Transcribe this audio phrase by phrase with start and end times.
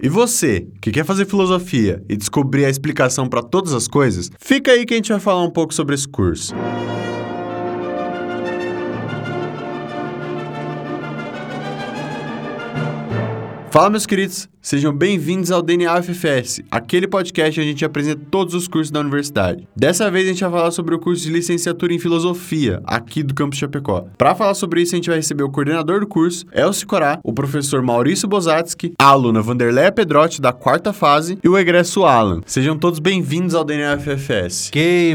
[0.00, 4.70] E você, que quer fazer filosofia e descobrir a explicação para todas as coisas, fica
[4.70, 6.54] aí que a gente vai falar um pouco sobre esse curso.
[13.72, 18.52] Fala, meus queridos, sejam bem-vindos ao DNA UFFS, aquele podcast onde a gente apresenta todos
[18.52, 19.66] os cursos da universidade.
[19.74, 23.32] Dessa vez a gente vai falar sobre o curso de licenciatura em filosofia, aqui do
[23.32, 24.04] campus Chapecó.
[24.18, 27.32] Para falar sobre isso, a gente vai receber o coordenador do curso, Elcio Corá, o
[27.32, 32.42] professor Maurício Bozatsky, a aluna Vanderleia Pedrotti, da quarta fase, e o egresso Alan.
[32.44, 34.68] Sejam todos bem-vindos ao DNA UFFS.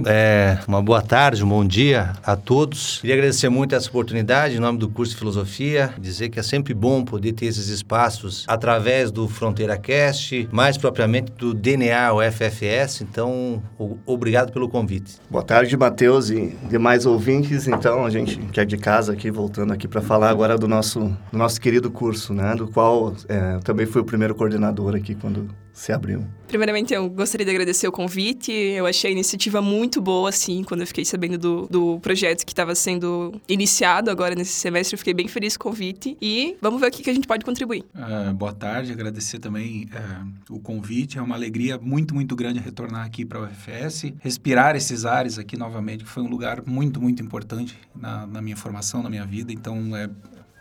[0.08, 3.02] É, uma boa tarde, um bom dia a todos.
[3.02, 6.74] Queria agradecer muito essa oportunidade em nome do curso de filosofia, dizer que é sempre
[6.74, 13.02] bom poder ter esses espaços através do Fronteira Cast, mais propriamente do DNA, o FFS.
[13.02, 13.62] Então,
[14.06, 15.18] obrigado pelo convite.
[15.30, 17.68] Boa tarde, Matheus e demais ouvintes.
[17.68, 21.14] Então, a gente que é de casa aqui, voltando aqui para falar agora do nosso,
[21.30, 22.56] do nosso querido curso, né?
[22.56, 26.24] Do qual é, também fui o primeiro coordenador aqui quando se abriu.
[26.48, 28.52] Primeiramente, eu gostaria de agradecer o convite.
[28.52, 32.52] Eu achei a iniciativa muito boa, assim, quando eu fiquei sabendo do, do projeto que
[32.52, 34.94] estava sendo iniciado agora nesse semestre.
[34.94, 36.16] Eu fiquei bem feliz com o convite.
[36.22, 37.84] E vamos ver o que, a gente pode contribuir.
[37.96, 41.18] Uh, boa tarde, agradecer também uh, o convite.
[41.18, 45.58] É uma alegria muito, muito grande retornar aqui para o UFS, respirar esses ares aqui
[45.58, 49.52] novamente, que foi um lugar muito, muito importante na, na minha formação, na minha vida.
[49.52, 50.08] Então, é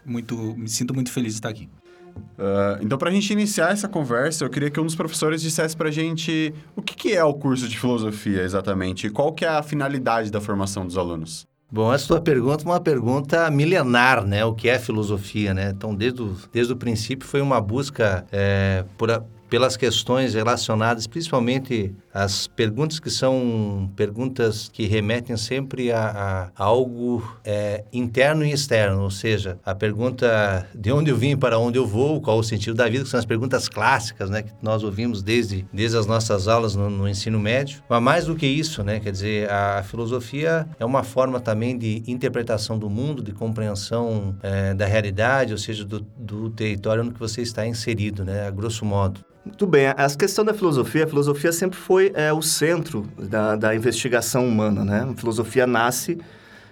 [0.06, 1.69] muito, me sinto muito feliz de estar aqui.
[2.17, 5.77] Uh, então, para a gente iniciar essa conversa, eu queria que um dos professores dissesse
[5.77, 9.45] para a gente o que, que, é o curso de filosofia exatamente e qual que
[9.45, 11.47] é a finalidade da formação dos alunos.
[11.71, 14.45] Bom, essa sua pergunta é uma pergunta milenar, né?
[14.45, 15.71] O que é filosofia, né?
[15.71, 21.07] Então, desde o, desde o princípio foi uma busca é, por, a, pelas questões relacionadas,
[21.07, 28.53] principalmente as perguntas que são perguntas que remetem sempre a, a algo é, interno e
[28.53, 32.43] externo, ou seja, a pergunta de onde eu vim, para onde eu vou, qual o
[32.43, 36.07] sentido da vida, que são as perguntas clássicas, né, que nós ouvimos desde, desde as
[36.07, 37.83] nossas aulas no, no ensino médio.
[37.89, 42.03] Mas mais do que isso, né, quer dizer, a filosofia é uma forma também de
[42.07, 47.21] interpretação do mundo, de compreensão é, da realidade, ou seja, do, do território no que
[47.21, 49.21] você está inserido, né, a grosso modo.
[49.45, 49.89] Muito bem.
[49.89, 54.85] A questão da filosofia, a filosofia sempre foi é, o centro da, da investigação humana,
[54.85, 55.07] né?
[55.11, 56.19] A filosofia nasce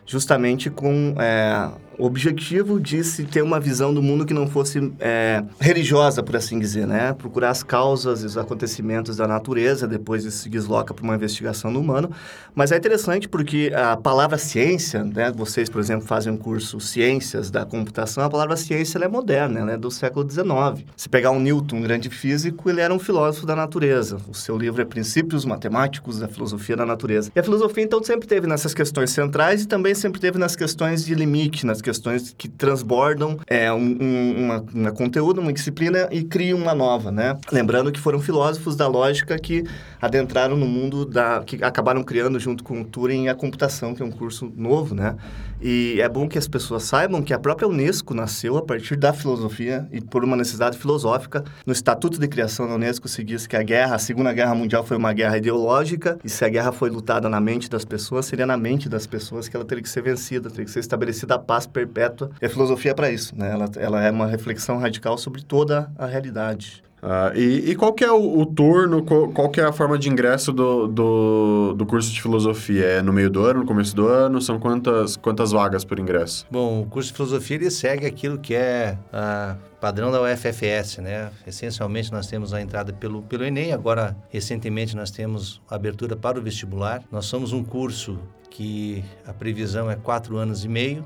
[0.07, 1.71] justamente com é,
[2.01, 6.35] o objetivo de se ter uma visão do mundo que não fosse é, religiosa, por
[6.35, 7.13] assim dizer, né?
[7.13, 11.71] Procurar as causas e os acontecimentos da natureza, depois isso se desloca para uma investigação
[11.71, 12.11] do humano.
[12.55, 15.31] Mas é interessante porque a palavra ciência, né?
[15.31, 19.73] Vocês, por exemplo, fazem um curso Ciências da Computação, a palavra ciência é moderna, ela
[19.73, 20.87] é do século XIX.
[20.97, 24.17] Se pegar um Newton, um grande físico, ele era um filósofo da natureza.
[24.29, 27.31] O seu livro é Princípios Matemáticos da Filosofia da Natureza.
[27.35, 31.05] E a filosofia, então, sempre teve nessas questões centrais e também sempre teve nas questões
[31.05, 36.09] de limite, nas questões questões que transbordam é, um, um uma, uma, conteúdo, uma disciplina
[36.13, 37.37] e criam uma nova, né?
[37.51, 39.65] Lembrando que foram filósofos da lógica que
[40.01, 41.43] adentraram no mundo da...
[41.45, 45.17] que acabaram criando junto com o Turing a computação, que é um curso novo, né?
[45.61, 49.13] E é bom que as pessoas saibam que a própria Unesco nasceu a partir da
[49.13, 51.45] filosofia e por uma necessidade filosófica.
[51.67, 54.85] No Estatuto de Criação da Unesco se diz que a guerra, a Segunda Guerra Mundial
[54.85, 58.47] foi uma guerra ideológica e se a guerra foi lutada na mente das pessoas, seria
[58.47, 61.39] na mente das pessoas que ela teria que ser vencida, teria que ser estabelecida a
[61.39, 62.31] paz perpétua.
[62.41, 63.51] E a filosofia é para isso, né?
[63.53, 66.83] Ela, ela é uma reflexão radical sobre toda a realidade.
[67.03, 69.99] Uh, e, e, qual que é o, o turno, qual, qual, que é a forma
[69.99, 72.85] de ingresso do, do, do, curso de filosofia?
[72.85, 74.41] É no meio do ano, no começo do ano?
[74.41, 76.47] São quantas, quantas vagas por ingresso?
[76.51, 81.31] Bom, o curso de filosofia ele segue aquilo que é a padrão da UFFS, né?
[81.47, 86.39] Essencialmente nós temos a entrada pelo, pelo Enem, agora recentemente nós temos a abertura para
[86.39, 87.03] o vestibular.
[87.11, 88.19] Nós somos um curso
[88.51, 91.03] que a previsão é quatro anos e meio,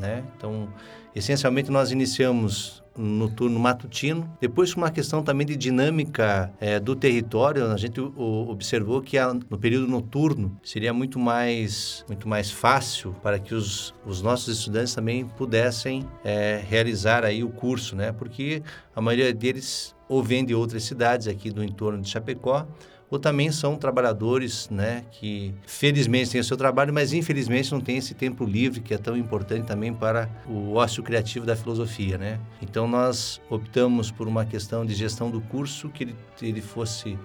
[0.00, 0.24] né?
[0.36, 0.68] Então,
[1.14, 4.30] essencialmente nós iniciamos no turno matutino.
[4.40, 9.18] Depois, com uma questão também de dinâmica é, do território, a gente o, observou que
[9.18, 14.58] a, no período noturno seria muito mais, muito mais fácil para que os, os nossos
[14.58, 18.12] estudantes também pudessem é, realizar aí o curso, né?
[18.12, 18.62] Porque
[18.94, 22.66] a maioria deles ou vem de outras cidades aqui do entorno de Chapecó,
[23.14, 27.96] ou também são trabalhadores né, que felizmente têm o seu trabalho, mas infelizmente não têm
[27.96, 32.18] esse tempo livre que é tão importante também para o ócio criativo da filosofia.
[32.18, 32.40] Né?
[32.60, 37.16] Então nós optamos por uma questão de gestão do curso que ele, ele fosse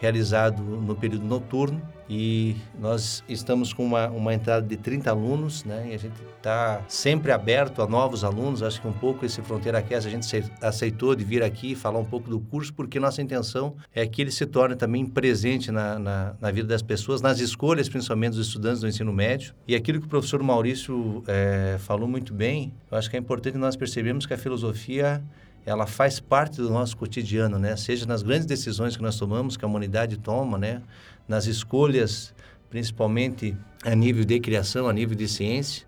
[0.00, 1.80] realizado no período noturno
[2.12, 5.90] e nós estamos com uma, uma entrada de 30 alunos, né?
[5.92, 8.64] E a gente está sempre aberto a novos alunos.
[8.64, 12.04] Acho que um pouco esse Fronteira Cast a gente aceitou de vir aqui falar um
[12.04, 16.34] pouco do curso, porque nossa intenção é que ele se torne também presente na, na,
[16.40, 19.54] na vida das pessoas, nas escolhas, principalmente dos estudantes do ensino médio.
[19.68, 23.56] E aquilo que o professor Maurício é, falou muito bem, eu acho que é importante
[23.56, 25.22] nós percebermos que a filosofia
[25.64, 27.76] ela faz parte do nosso cotidiano, né?
[27.76, 30.82] Seja nas grandes decisões que nós tomamos, que a humanidade toma, né?
[31.28, 32.34] Nas escolhas,
[32.70, 35.86] principalmente a nível de criação, a nível de ciência,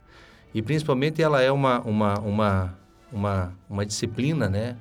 [0.55, 2.79] e principalmente ela é uma uma uma
[3.11, 4.77] uma, uma disciplina, né?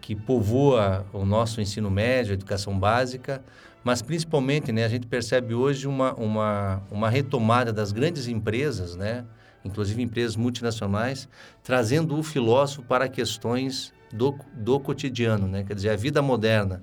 [0.00, 3.42] Que povoa o nosso ensino médio, a educação básica,
[3.84, 4.84] mas principalmente, né?
[4.84, 9.24] A gente percebe hoje uma uma uma retomada das grandes empresas, né?
[9.64, 11.28] Inclusive empresas multinacionais,
[11.62, 15.64] trazendo o filósofo para questões do, do cotidiano, né?
[15.64, 16.82] Quer dizer, a vida moderna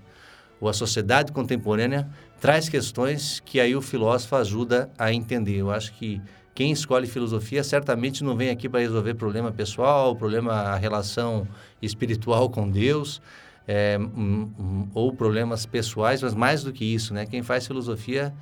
[0.59, 2.09] ou a sociedade contemporânea
[2.39, 5.57] traz questões que aí o filósofo ajuda a entender.
[5.57, 6.21] Eu acho que
[6.53, 11.47] quem escolhe filosofia certamente não vem aqui para resolver problema pessoal, problema a relação
[11.81, 13.21] espiritual com Deus,
[13.67, 17.25] é, um, um, ou problemas pessoais, mas mais do que isso, né?
[17.25, 18.33] Quem faz filosofia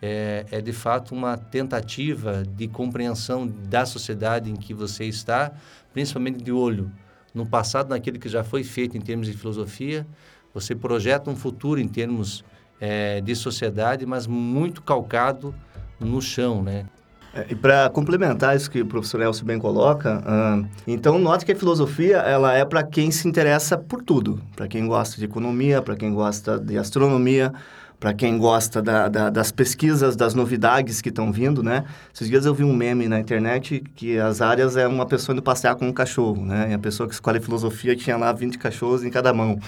[0.00, 5.50] é, é de fato uma tentativa de compreensão da sociedade em que você está,
[5.92, 6.92] principalmente de olho
[7.34, 10.06] no passado, naquilo que já foi feito em termos de filosofia,
[10.54, 12.44] você projeta um futuro em termos
[12.80, 15.54] é, de sociedade, mas muito calcado
[15.98, 16.86] no chão, né?
[17.34, 21.50] É, e para complementar isso que o professor Elcio bem coloca, uh, então note que
[21.50, 25.82] a filosofia ela é para quem se interessa por tudo, para quem gosta de economia,
[25.82, 27.52] para quem gosta de astronomia,
[27.98, 31.84] para quem gosta da, da, das pesquisas, das novidades que estão vindo, né?
[32.14, 35.42] Esses dias eu vi um meme na internet que as áreas é uma pessoa indo
[35.42, 36.68] passear com um cachorro, né?
[36.70, 39.58] E a pessoa que escolhe filosofia tinha lá 20 cachorros em cada mão.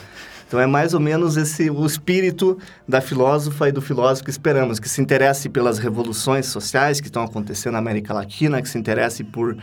[0.47, 2.57] Então é mais ou menos esse o espírito
[2.87, 7.25] da filósofa e do filósofo que esperamos, que se interesse pelas revoluções sociais que estão
[7.25, 9.57] acontecendo na América Latina, que se interesse por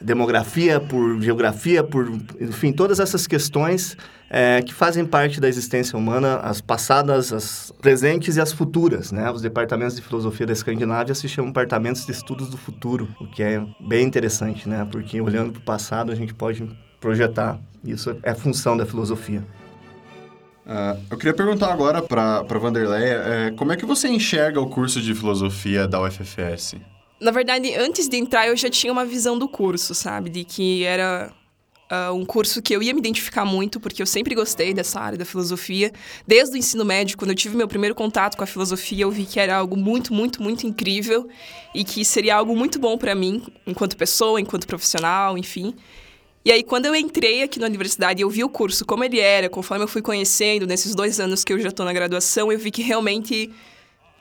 [0.00, 2.10] demografia, por geografia, por
[2.40, 3.96] enfim todas essas questões
[4.30, 9.10] é, que fazem parte da existência humana, as passadas, as presentes e as futuras.
[9.10, 9.30] Né?
[9.30, 13.42] Os departamentos de filosofia da Escandinávia se chamam departamentos de estudos do futuro, o que
[13.42, 14.86] é bem interessante, né?
[14.90, 16.64] porque olhando para o passado a gente pode
[17.00, 17.58] projetar.
[17.84, 19.42] Isso é função da filosofia.
[20.66, 25.00] Uh, eu queria perguntar agora para Vanderlei, é, como é que você enxerga o curso
[25.00, 26.76] de filosofia da UFFS?
[27.20, 30.30] Na verdade, antes de entrar, eu já tinha uma visão do curso, sabe?
[30.30, 31.30] De que era
[31.90, 35.18] uh, um curso que eu ia me identificar muito, porque eu sempre gostei dessa área
[35.18, 35.92] da filosofia.
[36.26, 39.26] Desde o ensino médio, quando eu tive meu primeiro contato com a filosofia, eu vi
[39.26, 41.28] que era algo muito, muito, muito incrível
[41.74, 45.74] e que seria algo muito bom para mim, enquanto pessoa, enquanto profissional, enfim.
[46.42, 49.50] E aí, quando eu entrei aqui na universidade, eu vi o curso como ele era,
[49.50, 52.70] conforme eu fui conhecendo, nesses dois anos que eu já estou na graduação, eu vi
[52.70, 53.50] que realmente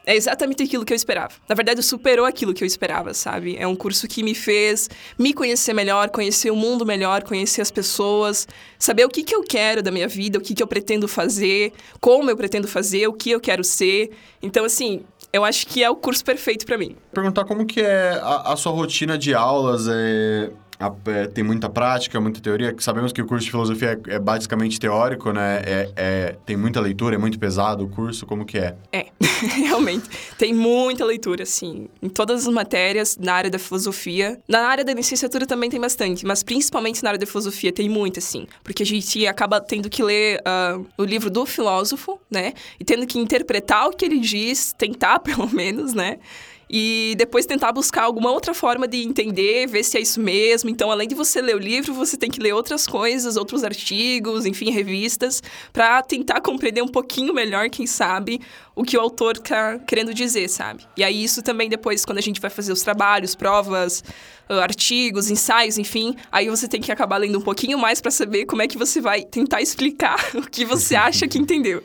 [0.09, 1.35] é exatamente aquilo que eu esperava.
[1.47, 3.55] Na verdade, superou aquilo que eu esperava, sabe?
[3.59, 4.89] É um curso que me fez
[5.19, 8.47] me conhecer melhor, conhecer o mundo melhor, conhecer as pessoas,
[8.79, 11.73] saber o que, que eu quero da minha vida, o que, que eu pretendo fazer,
[12.01, 14.09] como eu pretendo fazer, o que eu quero ser.
[14.41, 16.95] Então, assim, eu acho que é o curso perfeito para mim.
[17.13, 21.69] Perguntar como que é a, a sua rotina de aulas, é a, é, tem muita
[21.69, 22.73] prática, muita teoria.
[22.79, 25.61] Sabemos que o curso de filosofia é, é basicamente teórico, né?
[25.65, 28.75] É, é, tem muita leitura, é muito pesado o curso, como que é?
[28.93, 29.07] É,
[29.67, 30.09] realmente.
[30.37, 31.89] Tem muita leitura, assim.
[32.01, 34.39] Em todas as matérias, na área da filosofia.
[34.47, 38.19] Na área da licenciatura também tem bastante, mas principalmente na área da filosofia tem muito,
[38.19, 38.47] assim.
[38.63, 42.53] Porque a gente acaba tendo que ler uh, o livro do filósofo, né?
[42.79, 46.19] E tendo que interpretar o que ele diz, tentar pelo menos, né?
[46.69, 50.69] E depois tentar buscar alguma outra forma de entender, ver se é isso mesmo.
[50.69, 54.45] Então, além de você ler o livro, você tem que ler outras coisas, outros artigos,
[54.45, 55.41] enfim, revistas,
[55.73, 58.39] para tentar compreender um pouquinho melhor, quem sabe,
[58.75, 60.85] o que o autor está querendo dizer, sabe?
[60.95, 64.03] E aí, isso também depois, quando a gente vai fazer os trabalhos, provas,
[64.47, 68.45] ah, artigos, ensaios, enfim, aí você tem que acabar lendo um pouquinho mais para saber
[68.45, 71.81] como é que você vai tentar explicar o que você acha que entendeu.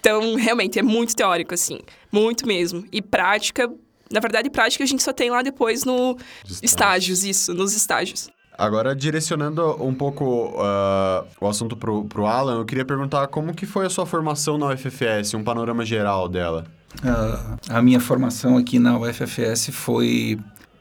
[0.00, 1.80] Então, realmente, é muito teórico, assim.
[2.12, 2.86] Muito mesmo.
[2.92, 3.68] E prática
[4.10, 8.30] na verdade, prática a gente só tem lá depois no estágios, estágios isso, nos estágios.
[8.58, 13.64] Agora, direcionando um pouco uh, o assunto pro, pro Alan, eu queria perguntar como que
[13.64, 16.64] foi a sua formação na UFFS, um panorama geral dela.
[16.96, 20.40] Uh, a minha formação aqui na UFFS foi...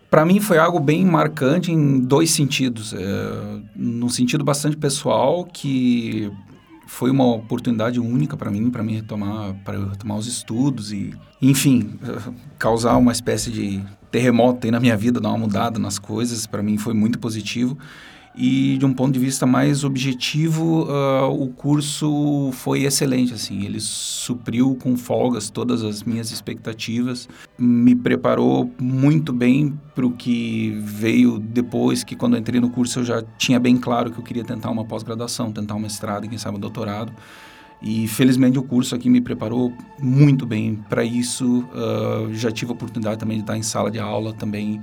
[0.10, 2.94] Para mim foi algo bem marcante em dois sentidos.
[2.94, 2.98] É,
[3.76, 6.32] no sentido bastante pessoal, que
[6.88, 12.00] foi uma oportunidade única para mim, para mim retomar, para retomar os estudos e, enfim,
[12.58, 16.64] causar uma espécie de terremoto aí na minha vida, dar uma mudada nas coisas, para
[16.64, 17.78] mim foi muito positivo.
[18.40, 23.80] E de um ponto de vista mais objetivo, uh, o curso foi excelente, assim, ele
[23.80, 27.28] supriu com folgas todas as minhas expectativas,
[27.58, 33.06] me preparou muito bem para o que veio depois, que quando entrei no curso eu
[33.06, 36.38] já tinha bem claro que eu queria tentar uma pós-graduação, tentar um mestrado e quem
[36.38, 37.12] sabe um doutorado.
[37.82, 41.66] E felizmente o curso aqui me preparou muito bem para isso.
[41.74, 44.80] Uh, já tive a oportunidade também de estar em sala de aula também.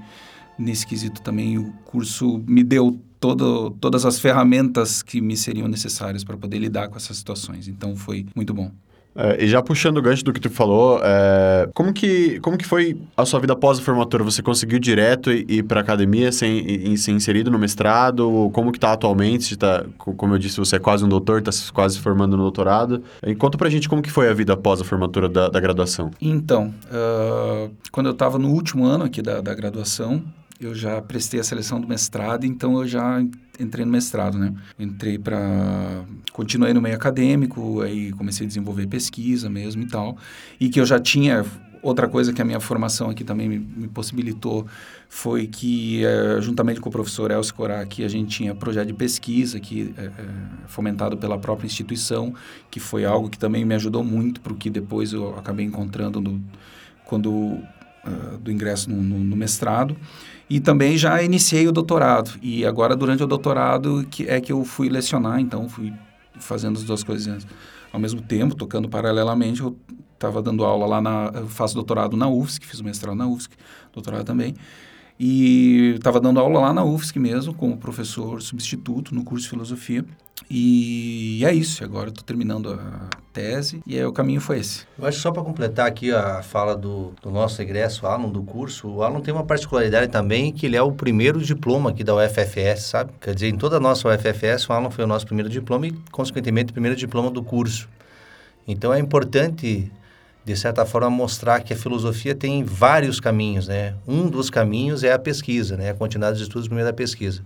[0.57, 6.23] Nesse quesito também o curso me deu todo, todas as ferramentas que me seriam necessárias
[6.23, 7.69] para poder lidar com essas situações.
[7.69, 8.71] Então foi muito bom.
[9.16, 12.66] É, e já puxando o gancho do que tu falou, é, como, que, como que
[12.66, 14.23] foi a sua vida após a formatura?
[14.25, 18.50] Você conseguiu direto ir para academia sem, e, ser inserido no mestrado?
[18.52, 19.57] Como que tá atualmente?
[19.57, 23.02] Tá, como eu disse, você é quase um doutor, está quase formando no doutorado.
[23.25, 26.11] E conta pra gente como que foi a vida após a formatura da, da graduação.
[26.21, 30.23] Então, uh, quando eu estava no último ano aqui da, da graduação,
[30.61, 33.21] eu já prestei a seleção do mestrado, então eu já
[33.59, 34.55] entrei no mestrado, né?
[34.79, 40.17] Entrei para continuei no meio acadêmico, aí comecei a desenvolver pesquisa mesmo e tal,
[40.59, 41.45] e que eu já tinha
[41.85, 44.67] outra coisa que a minha formação aqui também me, me possibilitou
[45.09, 49.61] foi que, é, juntamente com o professor Elcio Corac, a gente tinha projeto de pesquisa
[49.61, 50.13] que é, é,
[50.67, 52.35] fomentado pela própria instituição,
[52.71, 56.43] que foi algo que também me ajudou muito, porque depois eu acabei encontrando no,
[57.05, 59.97] quando uh, do ingresso no, no, no mestrado.
[60.49, 62.39] E também já iniciei o doutorado.
[62.43, 65.93] E agora, durante o doutorado, que é que eu fui lecionar, então fui
[66.39, 67.47] fazendo as duas coisas
[67.93, 69.61] ao mesmo tempo, tocando paralelamente.
[69.61, 69.77] Eu
[70.13, 71.31] estava dando aula lá na.
[71.35, 73.55] Eu faço doutorado na UFSC, fiz mestrado na UFSC,
[73.93, 74.55] doutorado também.
[75.19, 80.05] E estava dando aula lá na UFSC mesmo, como professor substituto no curso de filosofia.
[80.50, 84.85] E é isso, agora estou terminando a tese e aí, o caminho foi esse.
[84.99, 88.88] Eu acho só para completar aqui a fala do, do nosso egresso, Alan, do curso,
[88.88, 92.83] o Alan tem uma particularidade também que ele é o primeiro diploma aqui da UFFS,
[92.83, 93.12] sabe?
[93.21, 95.93] Quer dizer, em toda a nossa UFFS, o Alan foi o nosso primeiro diploma e,
[96.11, 97.88] consequentemente, o primeiro diploma do curso.
[98.67, 99.91] Então é importante
[100.45, 103.95] de certa forma, mostrar que a filosofia tem vários caminhos, né?
[104.07, 105.91] Um dos caminhos é a pesquisa, né?
[105.91, 107.43] A quantidade de estudos por meio da pesquisa.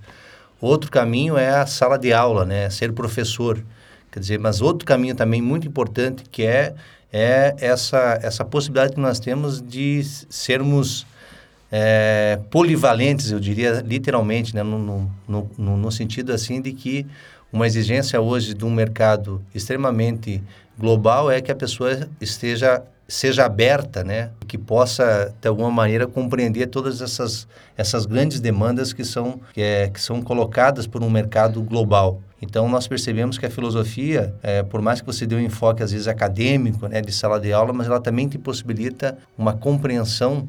[0.61, 2.69] Outro caminho é a sala de aula, né?
[2.71, 3.63] Ser professor.
[4.11, 6.75] Quer dizer, mas outro caminho também muito importante que é,
[7.13, 11.07] é essa, essa possibilidade que nós temos de sermos
[11.71, 14.63] é, polivalentes, eu diria literalmente, né?
[14.63, 14.79] no,
[15.29, 17.07] no, no, no sentido assim de que
[17.53, 20.43] uma exigência hoje de um mercado extremamente
[20.79, 26.67] global é que a pessoa esteja seja aberta, né, que possa de alguma maneira compreender
[26.67, 31.63] todas essas essas grandes demandas que são que, é, que são colocadas por um mercado
[31.63, 32.21] global.
[32.41, 35.91] Então nós percebemos que a filosofia, é, por mais que você dê um enfoque às
[35.91, 40.47] vezes acadêmico, né, de sala de aula, mas ela também te possibilita uma compreensão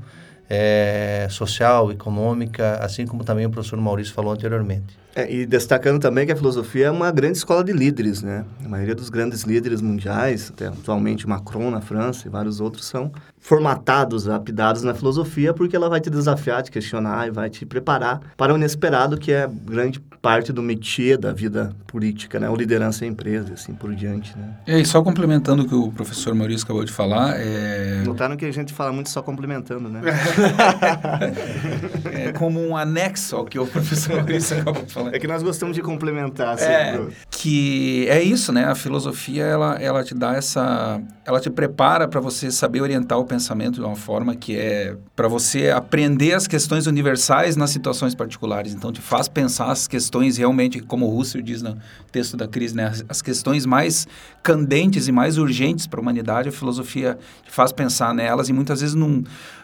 [0.49, 4.98] é, social, econômica, assim como também o professor Maurício falou anteriormente.
[5.15, 8.45] É, e destacando também que a filosofia é uma grande escola de líderes, né?
[8.63, 13.11] A maioria dos grandes líderes mundiais, até atualmente Macron na França e vários outros, são
[13.39, 18.21] formatados, lapidados na filosofia, porque ela vai te desafiar, te questionar e vai te preparar
[18.37, 22.49] para o inesperado, que é grande parte do métier da vida política, né?
[22.49, 24.53] O liderança em empresa, assim por diante, né?
[24.67, 28.03] E só complementando o que o professor Maurício acabou de falar, é...
[28.05, 30.01] Notaram que a gente fala muito só complementando, né?
[32.11, 35.15] é como um anexo ao que o professor Maurício acabou de falar.
[35.15, 38.65] É que nós gostamos de complementar, assim, é, que é isso, né?
[38.65, 41.01] A filosofia, ela, ela te dá essa...
[41.25, 45.27] Ela te prepara para você saber orientar o pensamento de uma forma que é para
[45.27, 48.73] você aprender as questões universais nas situações particulares.
[48.73, 51.77] Então, te faz pensar as questões realmente, como o Russell diz no
[52.11, 52.91] texto da crise, né?
[53.07, 54.07] as questões mais
[54.43, 58.81] candentes e mais urgentes para a humanidade, a filosofia te faz pensar nelas e muitas
[58.81, 59.23] vezes num,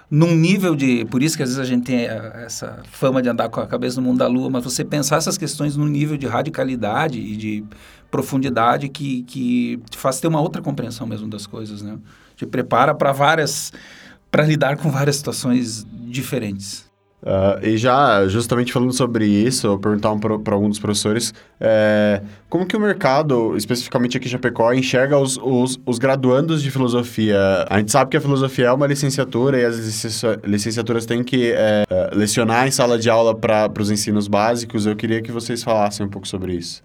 [0.09, 1.03] nível de...
[1.05, 2.05] Por isso que às vezes a gente tem
[2.45, 5.37] essa fama de andar com a cabeça no mundo da lua, mas você pensar essas
[5.37, 7.63] questões num nível de radicalidade e de
[8.11, 11.97] profundidade que, que te faz ter uma outra compreensão mesmo das coisas, né?
[12.35, 13.71] Te prepara para várias
[14.31, 16.85] para lidar com várias situações diferentes.
[17.23, 22.21] Uh, e já, justamente falando sobre isso, eu perguntar um para algum dos professores, é,
[22.47, 27.65] como que o mercado, especificamente aqui em Chapecó, enxerga os, os, os, graduandos de filosofia?
[27.67, 29.75] A gente sabe que a filosofia é uma licenciatura e as
[30.43, 34.85] licenciaturas têm que é, lecionar em sala de aula para os ensinos básicos.
[34.85, 36.83] Eu queria que vocês falassem um pouco sobre isso.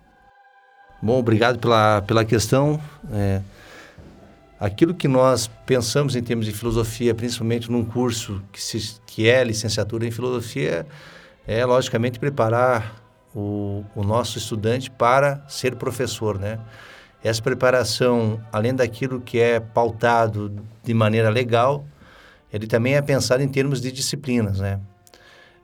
[1.03, 2.81] Bom, obrigado pela, pela questão.
[3.13, 3.43] É
[4.61, 9.43] aquilo que nós pensamos em termos de filosofia, principalmente num curso que, se, que é
[9.43, 10.87] licenciatura em filosofia,
[11.47, 13.03] é logicamente preparar
[13.35, 16.59] o, o nosso estudante para ser professor, né?
[17.25, 21.85] Essa preparação, além daquilo que é pautado de maneira legal,
[22.53, 24.81] ele também é pensado em termos de disciplinas, né?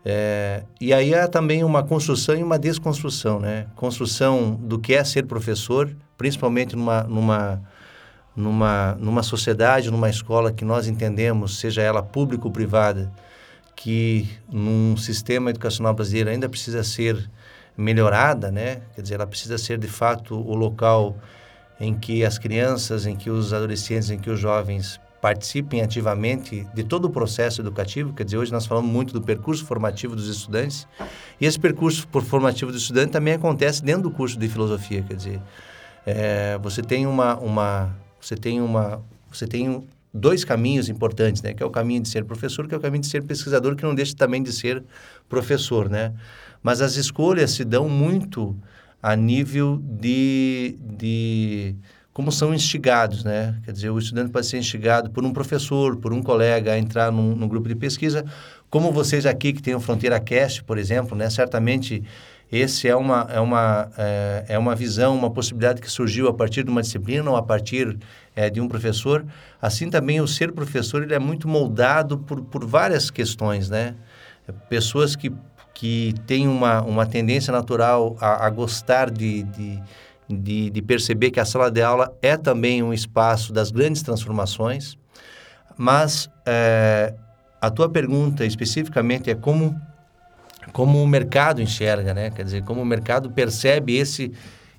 [0.05, 3.67] É, e aí há também uma construção e uma desconstrução, né?
[3.75, 7.63] Construção do que é ser professor, principalmente numa, numa
[8.37, 13.11] numa, numa sociedade, numa escola que nós entendemos, seja ela pública ou privada,
[13.75, 17.31] que num sistema educacional brasileiro ainda precisa ser
[17.77, 18.83] melhorada, né?
[18.95, 21.17] Quer dizer, ela precisa ser de fato o local
[21.79, 26.85] em que as crianças, em que os adolescentes, em que os jovens participem ativamente de
[26.85, 28.13] todo o processo educativo.
[28.13, 30.87] Quer dizer, hoje nós falamos muito do percurso formativo dos estudantes,
[31.41, 35.03] e esse percurso formativo do estudante também acontece dentro do curso de filosofia.
[35.03, 35.41] Quer dizer,
[36.07, 41.53] é, você tem uma, uma, você tem uma, você tem dois caminhos importantes, né?
[41.53, 43.83] Que é o caminho de ser professor, que é o caminho de ser pesquisador, que
[43.83, 44.83] não deixa também de ser
[45.29, 46.13] professor, né?
[46.63, 48.57] Mas as escolhas se dão muito
[49.03, 51.77] a nível de, de
[52.13, 53.61] como são instigados, né?
[53.65, 57.13] Quer dizer, o estudante pode ser instigado por um professor, por um colega a entrar
[57.13, 58.25] num, num grupo de pesquisa,
[58.71, 61.29] como vocês aqui que têm o Fronteira Cast, por exemplo, né?
[61.31, 62.03] Certamente
[62.51, 66.63] esse é uma, é, uma, é, é, uma visão, uma possibilidade que surgiu a partir
[66.63, 67.99] de uma disciplina ou a partir
[68.35, 69.25] é, de um professor.
[69.61, 73.95] Assim também o ser professor ele é muito moldado por, por várias questões, né?
[74.69, 75.33] Pessoas que,
[75.75, 79.83] que têm uma, uma tendência natural a, a gostar de, de
[80.29, 84.99] de, de perceber que a sala de aula é também um espaço das grandes transformações,
[85.77, 87.15] mas é,
[87.61, 89.81] a tua pergunta especificamente é como
[90.73, 92.31] como o mercado enxerga, né?
[92.31, 94.33] Quer dizer, como o mercado percebe esse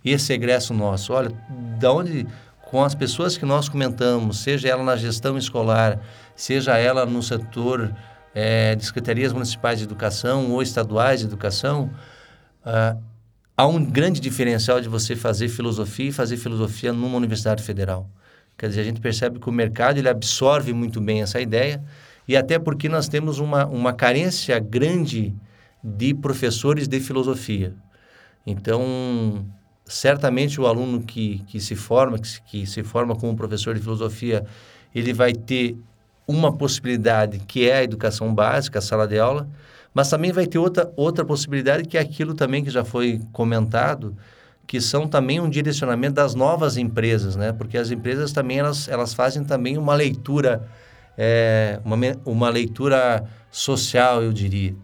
[0.04, 1.14] esse egresso nosso.
[1.14, 1.32] Olha,
[1.80, 2.26] da onde
[2.70, 6.00] com as pessoas que nós comentamos, seja ela na gestão escolar,
[6.36, 7.94] seja ela no setor
[8.36, 11.90] é, de secretarias municipais de educação ou estaduais de educação,
[12.66, 13.02] uh,
[13.56, 18.10] há um grande diferencial de você fazer filosofia e fazer filosofia numa universidade federal.
[18.58, 21.82] Quer dizer, a gente percebe que o mercado ele absorve muito bem essa ideia
[22.28, 25.34] e até porque nós temos uma, uma carência grande
[25.84, 27.76] de professores de filosofia.
[28.46, 29.46] Então,
[29.86, 33.82] certamente o aluno que, que se forma, que se, que se forma como professor de
[33.82, 34.46] filosofia,
[34.94, 35.78] ele vai ter
[36.28, 39.50] uma possibilidade que é a educação básica, a sala de aula,
[39.94, 44.16] mas também vai ter outra, outra possibilidade, que é aquilo também que já foi comentado,
[44.68, 47.54] que são também um direcionamento das novas empresas, né?
[47.54, 50.68] Porque as empresas também, elas, elas fazem também uma leitura,
[51.18, 54.76] é, uma, uma leitura social, eu diria.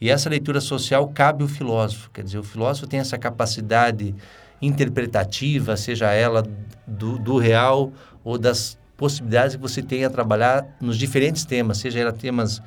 [0.00, 2.10] E essa leitura social cabe ao filósofo.
[2.10, 4.14] Quer dizer, o filósofo tem essa capacidade
[4.60, 6.42] interpretativa, seja ela
[6.86, 7.92] do, do real
[8.24, 12.60] ou das possibilidades que você tem a trabalhar nos diferentes temas, seja ela temas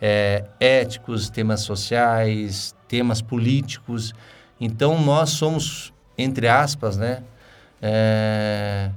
[0.00, 4.14] é, éticos, temas sociais, temas políticos.
[4.60, 7.22] Então, nós somos, entre aspas, né?
[7.80, 8.90] É,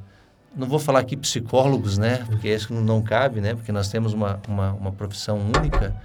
[0.56, 2.24] não vou falar aqui psicólogos, né?
[2.26, 3.56] Porque isso não cabe, né?
[3.56, 5.96] Porque nós temos uma, uma, uma profissão única,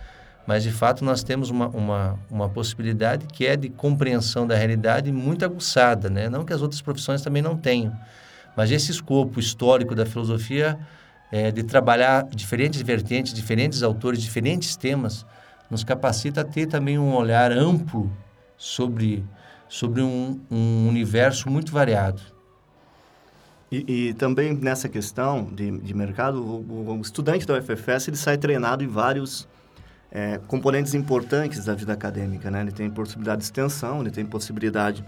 [0.47, 5.11] mas de fato nós temos uma, uma, uma possibilidade que é de compreensão da realidade
[5.11, 6.29] muito aguçada, né?
[6.29, 7.93] Não que as outras profissões também não tenham,
[8.57, 10.79] mas esse escopo histórico da filosofia
[11.33, 15.27] é, de trabalhar diferentes vertentes, diferentes autores, diferentes temas,
[15.71, 18.11] nos capacita a ter também um olhar amplo
[18.57, 19.25] sobre,
[19.69, 22.23] sobre um, um universo muito variado.
[23.71, 28.39] E, e, também nessa questão de, de mercado, o, o, estudante da UFFS ele sai
[28.39, 29.49] treinado em vários
[30.17, 32.51] é, componentes importantes da vida acadêmica.
[32.51, 32.63] Né?
[32.63, 35.05] Ele tem possibilidade de extensão, ele tem possibilidade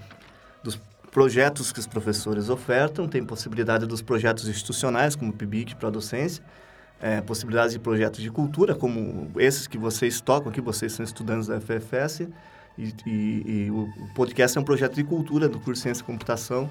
[0.63, 0.79] dos
[1.11, 5.91] projetos que os professores ofertam, tem possibilidade dos projetos institucionais, como o PIBIC para a
[5.91, 6.45] docência,
[7.01, 11.59] é, de projetos de cultura, como esses que vocês tocam aqui, vocês são estudantes da
[11.59, 12.29] FFS,
[12.77, 16.69] e, e, e o podcast é um projeto de cultura do curso Ciência e Computação,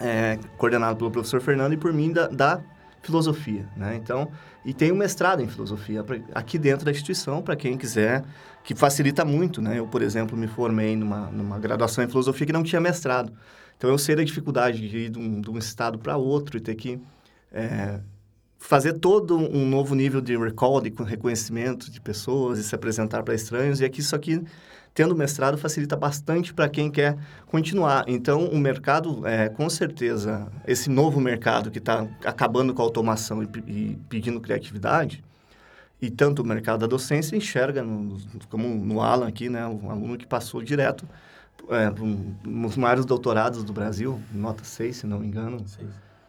[0.00, 2.60] é, coordenado pelo professor Fernando e por mim da, da
[3.02, 3.96] filosofia, né?
[3.96, 4.30] Então,
[4.64, 8.24] e tem um mestrado em filosofia aqui dentro da instituição para quem quiser,
[8.62, 9.78] que facilita muito, né?
[9.78, 13.32] Eu, por exemplo, me formei numa, numa graduação em filosofia que não tinha mestrado.
[13.76, 16.60] Então, eu sei da dificuldade de ir de um, de um estado para outro e
[16.60, 17.00] ter que
[17.50, 18.00] é,
[18.58, 23.34] fazer todo um novo nível de recall, de reconhecimento de pessoas e se apresentar para
[23.34, 23.80] estranhos.
[23.80, 24.42] E aqui, isso aqui
[24.94, 28.04] tendo mestrado facilita bastante para quem quer continuar.
[28.06, 33.42] Então, o mercado, é, com certeza, esse novo mercado que está acabando com a automação
[33.42, 35.22] e, e, pedindo criatividade,
[36.02, 40.16] e tanto o mercado da docência enxerga, no, como no Alan aqui, né, um aluno
[40.16, 41.06] que passou direto
[41.68, 45.64] é, um, dos maiores doutorados do Brasil, nota 6, se não me engano.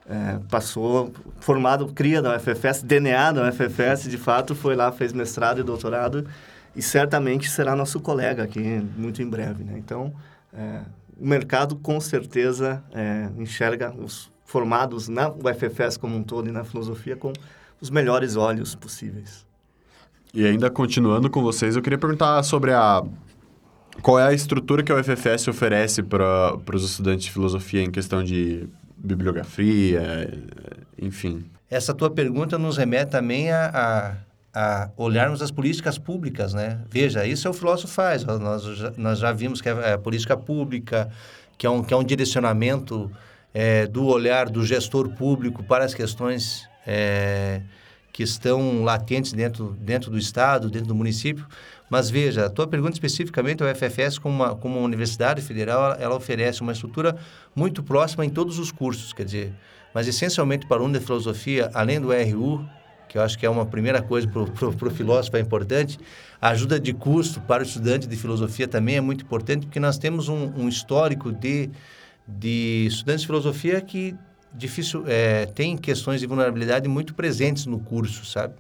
[0.08, 5.62] É, passou, formado, cria da UFFS, DNA da UFFS, de fato, foi lá, fez mestrado
[5.62, 6.28] e doutorado
[6.75, 8.62] e certamente será nosso colega aqui
[8.97, 9.63] muito em breve.
[9.63, 9.73] Né?
[9.77, 10.13] Então,
[10.53, 10.81] é,
[11.19, 16.63] o mercado com certeza é, enxerga os formados na UFFS como um todo e na
[16.63, 17.31] filosofia com
[17.79, 19.45] os melhores olhos possíveis.
[20.34, 23.03] E ainda continuando com vocês, eu queria perguntar sobre a
[24.01, 28.23] qual é a estrutura que a UFFS oferece para os estudantes de filosofia em questão
[28.23, 30.01] de bibliografia,
[30.97, 31.45] enfim.
[31.69, 34.15] Essa tua pergunta nos remete também a, a
[34.54, 36.80] a olharmos as políticas públicas, né?
[36.90, 38.24] Veja, isso é o filósofo faz.
[38.26, 41.10] Nós nós já vimos que é, é política pública,
[41.58, 43.10] que é um, que é um direcionamento
[43.54, 47.62] é, do olhar do gestor público para as questões é,
[48.12, 51.46] que estão latentes dentro, dentro do Estado, dentro do município.
[51.90, 55.98] Mas veja, a tua pergunta especificamente, a UFFS, como uma, como uma universidade federal, ela,
[56.02, 57.18] ela oferece uma estrutura
[57.56, 59.54] muito próxima em todos os cursos, quer dizer,
[59.94, 62.66] mas essencialmente para o aluno de filosofia, além do RU,
[63.12, 66.00] que eu acho que é uma primeira coisa para o filósofo é importante,
[66.41, 69.97] a ajuda de custo para o estudante de filosofia também é muito importante, porque nós
[69.97, 71.69] temos um, um histórico de,
[72.26, 74.15] de estudantes de filosofia que
[74.54, 78.54] difícil é, tem questões de vulnerabilidade muito presentes no curso, sabe?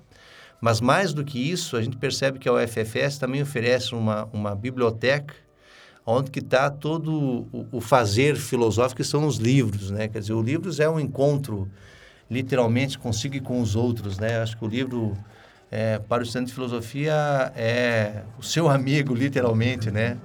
[0.59, 4.53] Mas mais do que isso, a gente percebe que a UFFS também oferece uma, uma
[4.53, 5.33] biblioteca
[6.05, 10.09] onde que está todo o, o, fazer filosófico que são os livros, né?
[10.09, 11.69] Quer dizer, o livros é um encontro
[12.31, 14.41] literalmente consigo e com os outros, né?
[14.41, 15.17] Acho que o livro
[15.69, 17.13] é, para o estudante de filosofia
[17.57, 20.17] é o seu amigo, literalmente, né?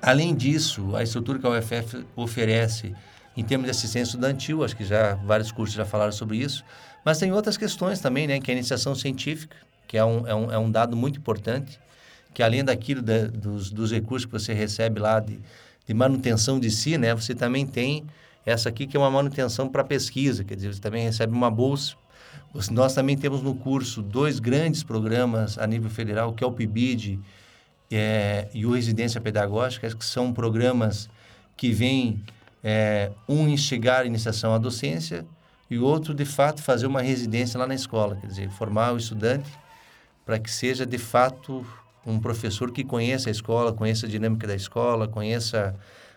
[0.00, 2.94] Além disso, a estrutura que a UFF oferece
[3.36, 6.64] em termos de assistência estudantil, acho que já vários cursos já falaram sobre isso,
[7.04, 8.38] mas tem outras questões também, né?
[8.38, 9.56] Que é a iniciação científica,
[9.88, 11.80] que é um, é um, é um dado muito importante,
[12.32, 15.40] que além daquilo da, dos, dos recursos que você recebe lá de,
[15.84, 17.12] de manutenção de si, né?
[17.12, 18.06] Você também tem
[18.44, 21.96] essa aqui que é uma manutenção para pesquisa, quer dizer, você também recebe uma bolsa.
[22.70, 27.18] Nós também temos no curso dois grandes programas a nível federal, que é o PIBID
[27.90, 31.08] é, e o Residência Pedagógica, que são programas
[31.56, 32.22] que vêm,
[32.62, 35.26] é, um instigar a iniciação à docência
[35.70, 39.50] e outro, de fato, fazer uma residência lá na escola, quer dizer, formar o estudante
[40.24, 41.66] para que seja, de fato,
[42.06, 45.74] um professor que conheça a escola, conheça a dinâmica da escola, conheça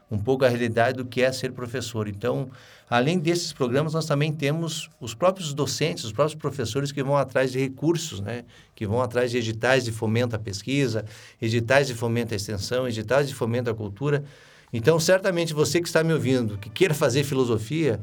[0.10, 2.08] um pouco a realidade do que é ser professor.
[2.08, 2.50] Então,
[2.90, 7.52] além desses programas, nós também temos os próprios docentes, os próprios professores que vão atrás
[7.52, 8.46] de recursos, né?
[8.74, 11.06] que vão atrás de editais de fomento à pesquisa,
[11.42, 14.24] editais de fomento à extensão, editais de fomento à cultura.
[14.72, 18.00] Então, certamente você que está me ouvindo, que queira fazer filosofia,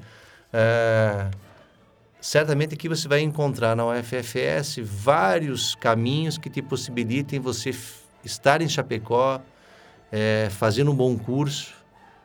[0.52, 1.30] é,
[2.20, 7.74] certamente aqui você vai encontrar na UFFS vários caminhos que te possibilitem você
[8.24, 9.40] estar em Chapecó,
[10.10, 11.83] é, fazendo um bom curso,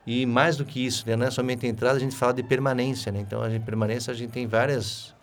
[0.10, 1.16] e mais do que isso, né?
[1.16, 3.12] não é somente entrada, a gente fala de permanência.
[3.12, 3.20] Né?
[3.20, 5.14] Então, a gente, permanência, a gente tem várias,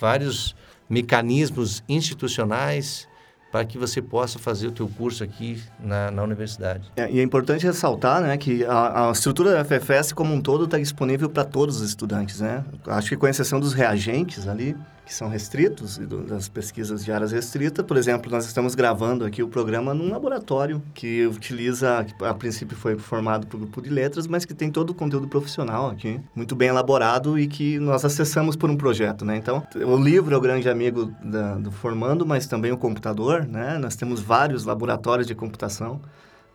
[0.00, 0.56] vários
[0.90, 3.06] mecanismos institucionais
[3.52, 6.90] para que você possa fazer o teu curso aqui na, na universidade.
[6.96, 10.64] É, e é importante ressaltar né, que a, a estrutura da FFS como um todo
[10.64, 12.40] está disponível para todos os estudantes.
[12.40, 12.64] Né?
[12.88, 17.84] Acho que com exceção dos reagentes ali, que são restritos, das pesquisas de áreas restritas.
[17.84, 22.76] Por exemplo, nós estamos gravando aqui o programa num laboratório que utiliza, que a princípio
[22.76, 26.56] foi formado por grupo de letras, mas que tem todo o conteúdo profissional aqui, muito
[26.56, 29.36] bem elaborado e que nós acessamos por um projeto, né?
[29.36, 33.76] Então, o livro é o grande amigo da, do formando, mas também o computador, né?
[33.78, 36.00] Nós temos vários laboratórios de computação.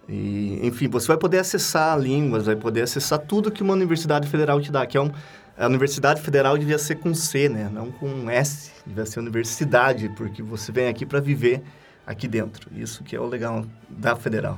[0.08, 4.60] E, enfim, você vai poder acessar línguas, vai poder acessar tudo que uma universidade federal
[4.60, 5.12] te dá, que é um,
[5.60, 7.70] a Universidade Federal devia ser com C, né?
[7.72, 8.72] Não com S.
[8.86, 11.62] Devia ser universidade, porque você vem aqui para viver
[12.08, 12.70] aqui dentro.
[12.76, 14.58] Isso que é o legal da Federal.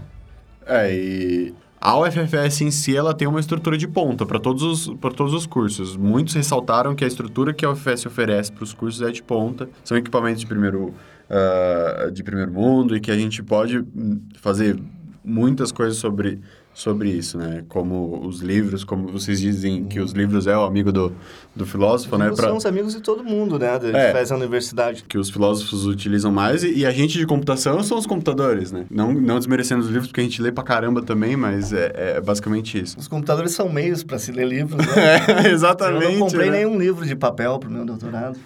[0.65, 4.95] É, e a UFFS em si, ela tem uma estrutura de ponta para todos, os,
[5.15, 5.97] todos os cursos.
[5.97, 9.67] Muitos ressaltaram que a estrutura que a UFFS oferece para os cursos é de ponta.
[9.83, 10.93] São equipamentos de primeiro,
[11.27, 14.79] uh, de primeiro mundo e que a gente pode hum, fazer
[15.25, 16.39] muitas coisas sobre
[16.73, 17.63] sobre isso, né?
[17.67, 21.13] Como os livros, como vocês dizem que os livros é o amigo do,
[21.55, 22.31] do filósofo, os né?
[22.31, 22.47] Pra...
[22.47, 23.77] São os amigos de todo mundo, né?
[23.77, 25.03] Que é, faz a universidade.
[25.07, 28.85] Que os filósofos utilizam mais e, e, a gente de computação são os computadores, né?
[28.89, 32.21] Não, não desmerecendo os livros, porque a gente lê pra caramba também, mas é, é
[32.21, 32.97] basicamente isso.
[32.97, 35.45] Os computadores são meios para se ler livros, né?
[35.45, 36.05] é, exatamente.
[36.05, 36.57] Eu não comprei né?
[36.57, 38.37] nenhum livro de papel pro meu doutorado.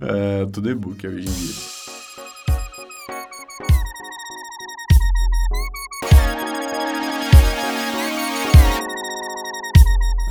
[0.00, 1.81] É, tudo e-book hoje em dia.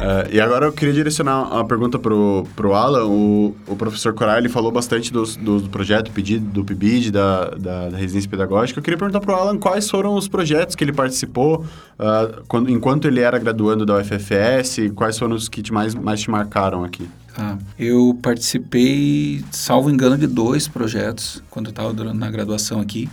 [0.01, 3.05] Uh, e agora eu queria direcionar uma pergunta pro, pro Alan.
[3.05, 7.51] O, o professor Corar, ele falou bastante do, do, do projeto pedido, do PIBID, da,
[7.51, 8.79] da, da, residência pedagógica.
[8.79, 11.63] Eu queria perguntar pro Alan quais foram os projetos que ele participou
[11.99, 16.19] uh, quando, enquanto ele era graduando da UFFS, quais foram os que te mais, mais
[16.21, 17.07] te marcaram aqui?
[17.37, 23.07] Ah, eu participei, salvo engano, de dois projetos quando eu estava na graduação aqui.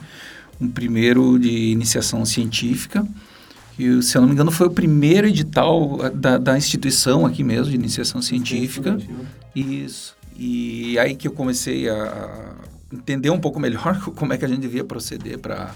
[0.59, 3.07] Um primeiro de iniciação científica,
[3.79, 7.45] que, se eu não me engano, foi o primeiro edital eh, da, da instituição aqui
[7.45, 8.99] mesmo, de iniciação científica.
[9.55, 10.17] Isso.
[10.37, 12.57] E aí que eu comecei a
[12.93, 15.73] entender um pouco melhor como é que a gente devia proceder para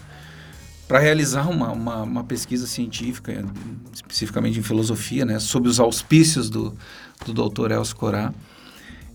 [0.88, 3.42] para realizar uma, uma, uma, pesquisa científica,
[3.94, 6.76] especificamente em filosofia, né, sob os auspícios do,
[7.24, 8.34] do doutor Elcio Corá.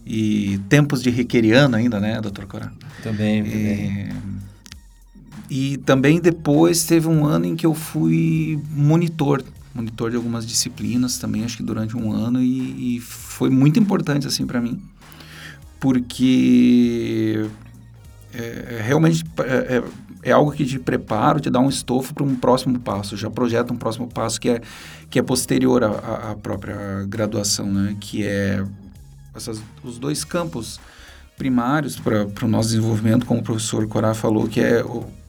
[0.03, 2.71] E tempos de Riqueriano ainda, né, doutor Corá?
[3.03, 4.09] Também, também.
[4.09, 4.09] E
[5.85, 11.43] também depois teve um ano em que eu fui monitor, monitor de algumas disciplinas também,
[11.43, 14.81] acho que durante um ano, e, e foi muito importante assim para mim,
[15.79, 17.45] porque
[18.33, 19.83] é, é realmente é, é,
[20.23, 23.71] é, algo que te prepara, te dá um estofo para um próximo passo, já projeta
[23.71, 24.61] um próximo passo que é,
[25.09, 27.95] que é posterior à, à própria graduação, né?
[27.99, 28.63] que é
[29.33, 30.79] essas, os dois campos
[31.37, 34.83] primários para o nosso desenvolvimento, como o professor Corá falou, que é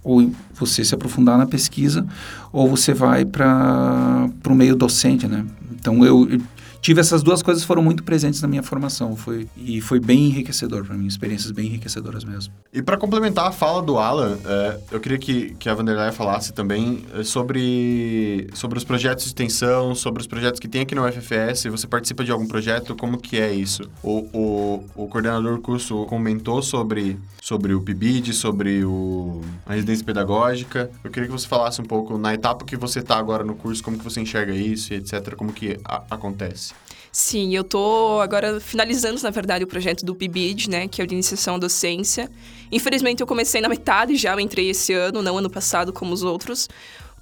[0.09, 2.07] ou você se aprofundar na pesquisa
[2.51, 5.44] ou você vai para o meio docente, né?
[5.71, 6.40] Então eu, eu
[6.81, 9.14] tive essas duas coisas foram muito presentes na minha formação.
[9.14, 12.55] Foi e foi bem enriquecedor para mim experiências bem enriquecedoras mesmo.
[12.73, 16.55] E para complementar a fala do Alan é, eu queria que, que a Vanderlei falasse
[16.55, 21.07] também é, sobre sobre os projetos de extensão sobre os projetos que tem aqui no
[21.07, 22.97] UFFS você participa de algum projeto?
[22.97, 23.83] Como que é isso?
[24.03, 30.04] O, o, o coordenador do curso comentou sobre sobre o PIBID sobre o a residência
[30.04, 33.54] pedagógica eu queria que você falasse um pouco na etapa que você está agora no
[33.54, 36.74] curso como que você enxerga isso e etc como que a, acontece
[37.11, 41.06] Sim, eu tô agora finalizando, na verdade, o projeto do PIBID, né, que é o
[41.06, 42.30] de iniciação à docência.
[42.70, 46.22] Infelizmente, eu comecei na metade já, eu entrei esse ano, não ano passado como os
[46.22, 46.68] outros.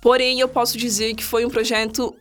[0.01, 2.15] Porém, eu posso dizer que foi um projeto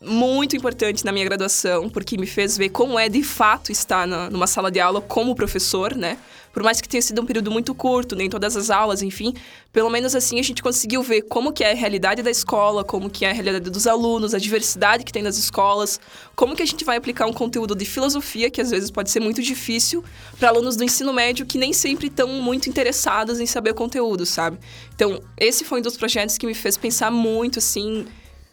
[0.00, 4.28] muito importante na minha graduação, porque me fez ver como é de fato estar na,
[4.28, 6.18] numa sala de aula como professor, né?
[6.52, 9.34] Por mais que tenha sido um período muito curto, nem todas as aulas, enfim,
[9.72, 13.08] pelo menos assim a gente conseguiu ver como que é a realidade da escola, como
[13.08, 16.00] que é a realidade dos alunos, a diversidade que tem nas escolas,
[16.36, 19.20] como que a gente vai aplicar um conteúdo de filosofia que às vezes pode ser
[19.20, 20.04] muito difícil
[20.38, 24.26] para alunos do ensino médio que nem sempre estão muito interessados em saber o conteúdo,
[24.26, 24.58] sabe?
[24.94, 28.06] Então, esse foi um dos projetos que me fez pensar muito assim,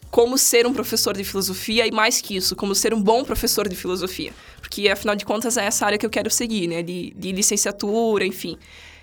[0.10, 3.68] como ser um professor de filosofia e mais que isso, como ser um bom professor
[3.68, 4.34] de filosofia.
[4.60, 6.82] Porque, afinal de contas, é essa área que eu quero seguir, né?
[6.82, 8.58] De, de licenciatura, enfim.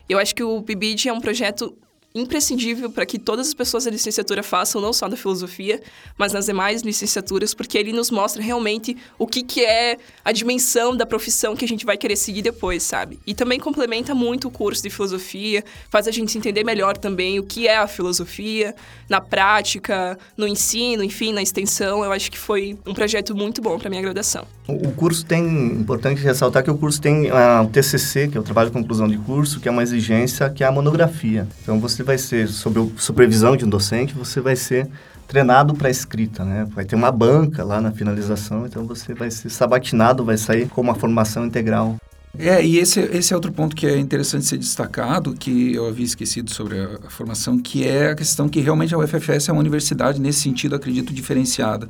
[0.09, 1.77] Eu acho que o PIBID é um projeto
[2.21, 5.81] imprescindível para que todas as pessoas da licenciatura façam, não só da filosofia,
[6.17, 10.97] mas nas demais licenciaturas, porque ele nos mostra realmente o que, que é a dimensão
[10.97, 13.19] da profissão que a gente vai querer seguir depois, sabe?
[13.27, 17.43] E também complementa muito o curso de filosofia, faz a gente entender melhor também o
[17.43, 18.75] que é a filosofia,
[19.09, 22.05] na prática, no ensino, enfim, na extensão.
[22.05, 24.47] Eu acho que foi um projeto muito bom para minha graduação.
[24.69, 28.43] O curso tem, importante ressaltar que o curso tem a, o TCC, que é o
[28.43, 31.47] trabalho de conclusão de curso, que é uma exigência, que é a monografia.
[31.63, 34.89] Então você vai ser, sob supervisão de um docente, você vai ser
[35.27, 36.67] treinado para escrita, né?
[36.71, 40.81] Vai ter uma banca lá na finalização, então você vai ser sabatinado, vai sair com
[40.81, 41.97] uma formação integral.
[42.39, 46.05] É, e esse, esse é outro ponto que é interessante ser destacado, que eu havia
[46.05, 49.61] esquecido sobre a, a, formação, que é a questão que realmente a UFFS é uma
[49.61, 51.89] universidade, nesse sentido, acredito, diferenciada,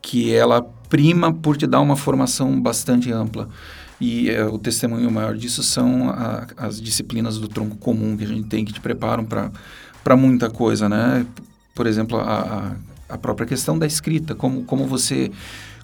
[0.00, 3.48] que ela prima por te dar uma formação bastante ampla.
[4.00, 8.28] E é, o testemunho maior disso são a, as disciplinas do tronco comum que a
[8.28, 11.26] gente tem que te preparam para muita coisa, né?
[11.74, 12.76] Por exemplo, a,
[13.08, 15.30] a própria questão da escrita, como, como você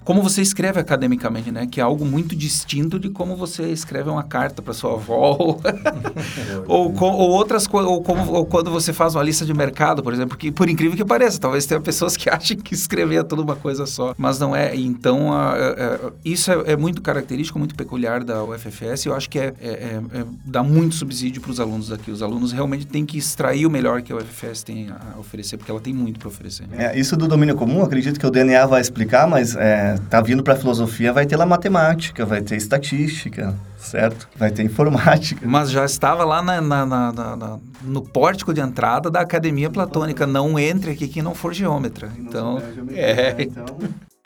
[0.05, 1.65] como você escreve academicamente, né?
[1.65, 5.35] Que é algo muito distinto de como você escreve uma carta para sua avó
[6.67, 10.13] ou, com, ou, outras coisas, ou, ou quando você faz uma lista de mercado, por
[10.13, 13.41] exemplo, que por incrível que pareça, talvez tenha pessoas que achem que escrever é tudo
[13.41, 14.75] uma coisa só, mas não é.
[14.75, 19.07] Então, a, a, a, isso é, é, muito característico, muito peculiar da UFFS.
[19.07, 22.11] Eu acho que é, é, é, é dá muito subsídio para os alunos daqui.
[22.11, 25.71] Os alunos realmente têm que extrair o melhor que a UFFS tem a oferecer, porque
[25.71, 26.67] ela tem muito para oferecer.
[26.73, 29.55] É, isso do domínio comum, acredito que o DNA vai explicar, mas
[30.09, 34.27] tá vindo para filosofia, vai ter lá matemática, vai ter estatística, certo?
[34.35, 35.41] Vai ter informática.
[35.47, 40.25] Mas já estava lá na, na, na, na no pórtico de entrada da academia platônica.
[40.25, 42.11] Não entre aqui quem não for geômetra.
[42.17, 43.35] Então, é.
[43.39, 43.65] Então,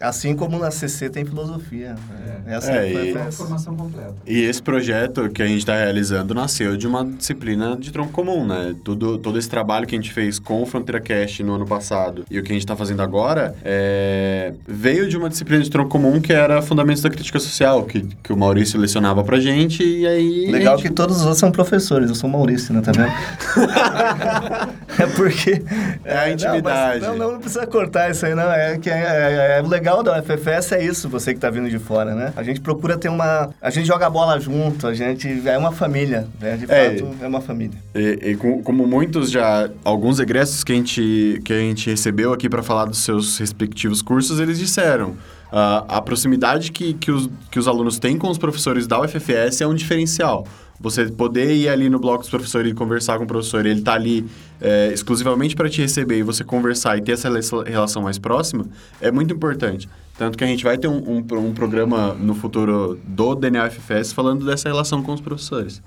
[0.02, 1.94] Assim como na CC tem filosofia.
[2.10, 2.42] Né?
[2.48, 2.56] É.
[2.56, 4.16] Essa é, é, a formação completa.
[4.26, 8.48] E esse projeto que a gente está realizando nasceu de uma disciplina de tronco comum,
[8.48, 8.74] né?
[8.82, 12.24] Tudo, todo esse trabalho que a gente fez com o Fronteira Cast no ano passado
[12.32, 14.54] e o que a gente está fazendo agora é...
[14.66, 18.32] veio de uma disciplina de tronco comum que era Fundamentos da Crítica Social, que, que
[18.32, 20.50] o Maurício lecionava pra gente e aí...
[20.50, 20.88] Legal gente...
[20.88, 22.82] que todos os outros são professores, eu sou Maurício, né?
[22.82, 23.12] Tá vendo?
[24.98, 25.62] é porque...
[26.06, 27.02] É a intimidade.
[27.02, 28.50] Não, não, não, precisa cortar isso aí, não.
[28.50, 31.70] É que é, é, é legal legal da UFFS é isso, você que está vindo
[31.70, 32.34] de fora, né?
[32.36, 33.50] A gente procura ter uma...
[33.62, 35.48] A gente joga bola junto, a gente...
[35.48, 36.58] É uma família, né?
[36.58, 37.78] De é, fato, é uma família.
[37.96, 39.70] E, e com, como muitos já...
[39.84, 44.02] Alguns egressos que a gente, que a gente recebeu aqui para falar dos seus respectivos
[44.02, 45.16] cursos, eles disseram...
[45.50, 49.62] Uh, a proximidade que, que, os, que os alunos têm com os professores da UFFS
[49.62, 50.46] é um diferencial.
[50.80, 53.94] Você poder ir ali no bloco dos professores e conversar com o professor, ele tá
[53.94, 54.26] ali
[54.62, 57.30] é, exclusivamente para te receber e você conversar e ter essa
[57.66, 58.66] relação mais próxima,
[59.02, 59.90] é muito importante.
[60.18, 64.14] Tanto que a gente vai ter um, um, um programa no futuro do DNA FFS
[64.14, 65.82] falando dessa relação com os professores.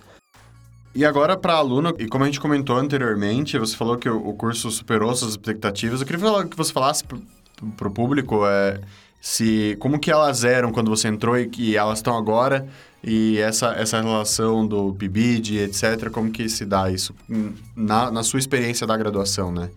[0.94, 4.35] E agora, para aluno, e como a gente comentou anteriormente, você falou que o, o
[4.35, 6.00] curso superou suas expectativas.
[6.00, 8.78] Eu queria que você falasse para o público é,
[9.18, 12.66] se como que elas eram quando você entrou e que elas estão agora
[13.04, 17.14] E essa, essa relação do PIBID, etc., como que se dá isso
[17.74, 19.70] na, na sua experiência da graduação, né?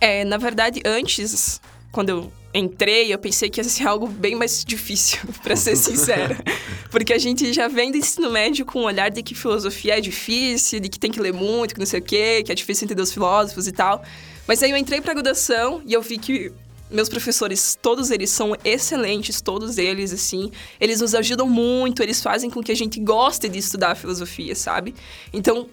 [0.00, 4.64] É, na verdade, antes, quando eu entrei, eu pensei que ia ser algo bem mais
[4.64, 6.38] difícil, para ser sincera.
[6.90, 9.98] Porque a gente já vem do ensino médio com o um olhar de que filosofia
[9.98, 12.54] é difícil, de que tem que ler muito, que não sei o quê, que é
[12.54, 14.04] difícil entender os filósofos e tal.
[14.46, 16.52] Mas aí eu entrei pra graduação e eu vi que
[16.90, 20.50] meus professores, todos eles são excelentes, todos eles, assim.
[20.80, 24.94] Eles nos ajudam muito, eles fazem com que a gente goste de estudar filosofia, sabe?
[25.32, 25.68] Então,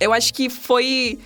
[0.00, 1.18] eu acho que foi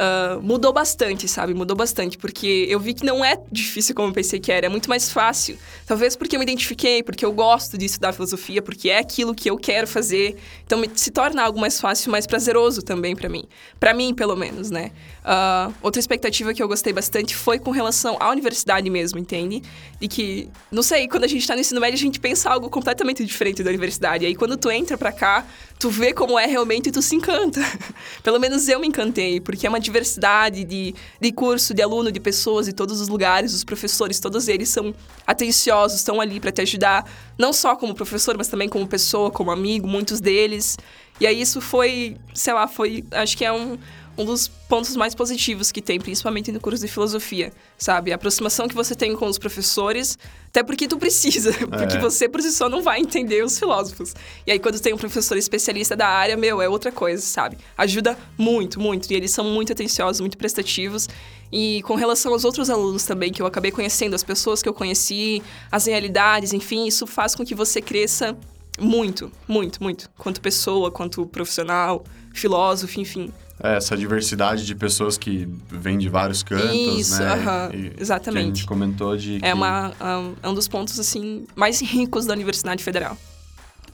[0.00, 1.52] Uh, mudou bastante, sabe?
[1.52, 4.68] Mudou bastante, porque eu vi que não é difícil como eu pensei que era, é
[4.70, 5.58] muito mais fácil.
[5.86, 9.50] Talvez porque eu me identifiquei, porque eu gosto de estudar filosofia, porque é aquilo que
[9.50, 10.38] eu quero fazer.
[10.64, 13.44] Então se torna algo mais fácil, mais prazeroso também para mim.
[13.78, 14.90] para mim, pelo menos, né?
[15.20, 19.62] Uh, outra expectativa que eu gostei bastante foi com relação à universidade mesmo, entende?
[20.00, 22.70] E que, não sei, quando a gente tá no ensino médio, a gente pensa algo
[22.70, 24.24] completamente diferente da universidade.
[24.24, 25.46] E aí quando tu entra pra cá,
[25.78, 27.60] tu vê como é realmente e tu se encanta.
[28.22, 32.20] pelo menos eu me encantei, porque é uma diversidade de, de curso, de aluno, de
[32.20, 34.94] pessoas de todos os lugares, os professores, todos eles são
[35.26, 37.04] atenciosos, estão ali para te ajudar,
[37.36, 40.76] não só como professor, mas também como pessoa, como amigo, muitos deles.
[41.20, 43.76] E aí isso foi, sei lá, foi, acho que é um
[44.20, 48.12] um dos pontos mais positivos que tem, principalmente no curso de filosofia, sabe?
[48.12, 52.00] A aproximação que você tem com os professores, até porque tu precisa, porque é.
[52.00, 54.14] você por si só não vai entender os filósofos.
[54.46, 57.56] E aí quando tem um professor especialista da área, meu, é outra coisa, sabe?
[57.76, 59.10] Ajuda muito, muito.
[59.10, 61.08] E eles são muito atenciosos, muito prestativos.
[61.50, 64.74] E com relação aos outros alunos também, que eu acabei conhecendo, as pessoas que eu
[64.74, 68.36] conheci, as realidades, enfim, isso faz com que você cresça
[68.78, 70.10] muito, muito, muito.
[70.16, 73.32] Quanto pessoa, quanto profissional, filósofo, enfim.
[73.62, 77.34] É, essa diversidade de pessoas que vêm de vários cantos, Isso, né?
[77.34, 78.42] Uh -huh, exatamente.
[78.42, 82.24] Que a gente comentou de é, uma, um, é um dos pontos, assim, mais ricos
[82.24, 83.16] da Universidade Federal.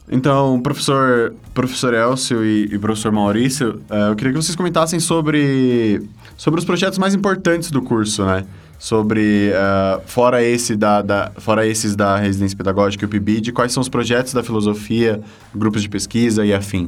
[0.09, 6.01] Então, professor, professor Elcio e, e professor Maurício, uh, eu queria que vocês comentassem sobre,
[6.37, 8.45] sobre os projetos mais importantes do curso, né?
[8.79, 13.73] Sobre, uh, fora, esse da, da, fora esses da residência pedagógica e o PIBID, quais
[13.73, 15.19] são os projetos da filosofia,
[15.53, 16.87] grupos de pesquisa e afim?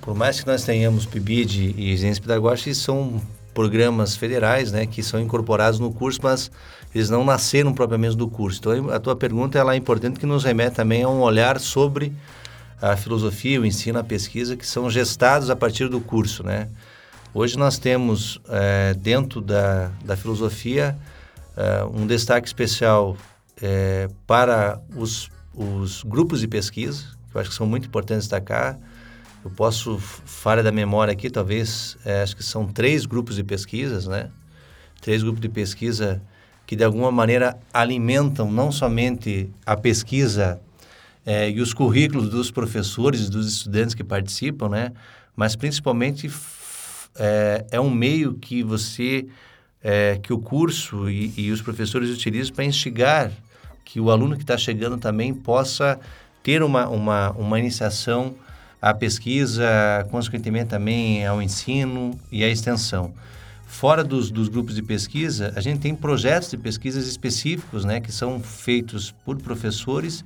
[0.00, 3.20] Por mais que nós tenhamos PIBID e residência pedagógica, são
[3.52, 6.50] programas federais, né, que são incorporados no curso, mas
[6.94, 8.60] eles não nasceram propriamente do curso.
[8.60, 12.12] Então, a tua pergunta ela é importante que nos remete também a um olhar sobre
[12.80, 16.68] a filosofia, o ensino, a pesquisa, que são gestados a partir do curso, né?
[17.34, 20.96] Hoje nós temos, é, dentro da, da filosofia,
[21.56, 23.16] é, um destaque especial
[23.60, 28.78] é, para os, os grupos de pesquisa, que eu acho que são muito importantes destacar,
[29.44, 34.06] eu posso, falha da memória aqui, talvez, é, acho que são três grupos de pesquisas,
[34.06, 34.30] né?
[35.00, 36.20] Três grupos de pesquisa
[36.66, 40.60] que, de alguma maneira, alimentam não somente a pesquisa
[41.24, 44.92] é, e os currículos dos professores e dos estudantes que participam, né?
[45.34, 46.30] Mas, principalmente,
[47.16, 49.26] é, é um meio que você,
[49.82, 53.32] é, que o curso e, e os professores utilizam para instigar
[53.84, 55.98] que o aluno que está chegando também possa
[56.42, 58.34] ter uma, uma, uma iniciação
[58.80, 59.64] à pesquisa,
[60.10, 63.12] consequentemente também ao ensino e à extensão.
[63.66, 68.10] Fora dos, dos, grupos de pesquisa, a gente tem projetos de pesquisas específicos, né, que
[68.10, 70.24] são feitos por professores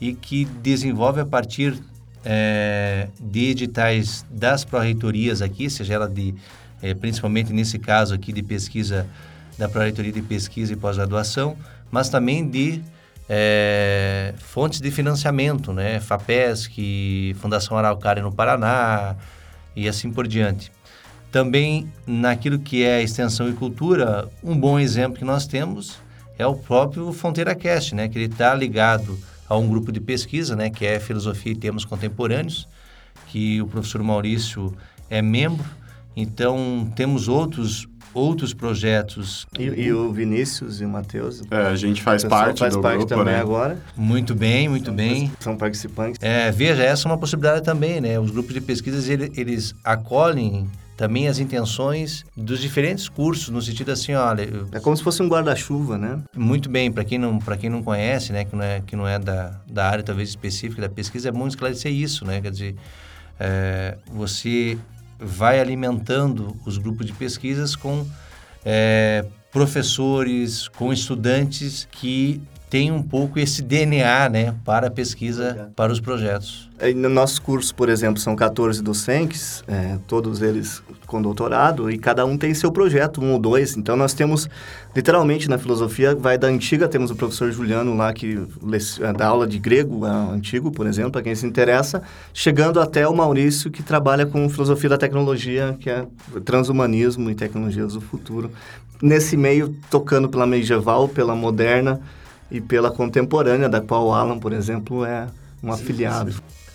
[0.00, 1.80] e que desenvolvem a partir
[2.24, 6.34] é, de editais das pró-reitorias aqui, seja ela de,
[6.82, 9.06] é, principalmente nesse caso aqui de pesquisa
[9.58, 11.56] da pró-reitoria de pesquisa e pós-graduação,
[11.90, 12.82] mas também de
[13.34, 15.98] é, fontes de financiamento, né?
[16.00, 19.16] FAPESC, Fundação Araucária no Paraná
[19.74, 20.70] e assim por diante.
[21.30, 25.98] Também naquilo que é extensão e cultura, um bom exemplo que nós temos
[26.38, 28.06] é o próprio Fronteira Cast, né?
[28.06, 29.18] Que ele está ligado
[29.48, 30.68] a um grupo de pesquisa, né?
[30.68, 32.68] Que é Filosofia e Temas Contemporâneos,
[33.28, 34.76] que o professor Maurício
[35.08, 35.64] é membro.
[36.14, 39.46] Então, temos outros outros projetos.
[39.58, 41.42] E, e o Vinícius e o Matheus.
[41.50, 43.40] É, a gente faz parte faz do parte grupo, também né?
[43.40, 43.78] agora.
[43.96, 45.32] Muito bem, muito são, bem.
[45.40, 46.18] São participantes.
[46.22, 48.18] É, veja, essa é uma possibilidade também, né?
[48.18, 53.90] Os grupos de pesquisas, eles, eles acolhem também as intenções dos diferentes cursos, no sentido
[53.90, 54.42] assim, olha...
[54.42, 54.68] Eu...
[54.72, 56.22] É como se fosse um guarda-chuva, né?
[56.36, 59.08] Muito bem, para quem não para quem não conhece, né, que não é, que não
[59.08, 62.40] é da, da área talvez específica da pesquisa, é bom esclarecer isso, né?
[62.40, 62.76] Quer dizer,
[63.40, 64.78] é, você
[65.22, 68.06] vai alimentando os grupos de pesquisas com
[68.64, 72.42] é, professores, com estudantes que
[72.72, 76.70] tem um pouco esse DNA, né, para a pesquisa, para os projetos.
[76.80, 81.98] E no nosso curso, por exemplo, são 14 docentes, é, todos eles com doutorado, e
[81.98, 83.76] cada um tem seu projeto, um ou dois.
[83.76, 84.48] Então, nós temos,
[84.96, 88.42] literalmente, na filosofia, vai da antiga, temos o professor Juliano lá, que
[89.02, 92.02] é, dá aula de grego é, antigo, por exemplo, para quem se interessa,
[92.32, 96.06] chegando até o Maurício, que trabalha com filosofia da tecnologia, que é
[96.42, 98.50] transhumanismo e tecnologias do futuro.
[99.02, 102.00] Nesse meio, tocando pela medieval, pela moderna,
[102.52, 105.26] e pela contemporânea, da qual o Alan, por exemplo, é
[105.62, 106.34] um afiliado.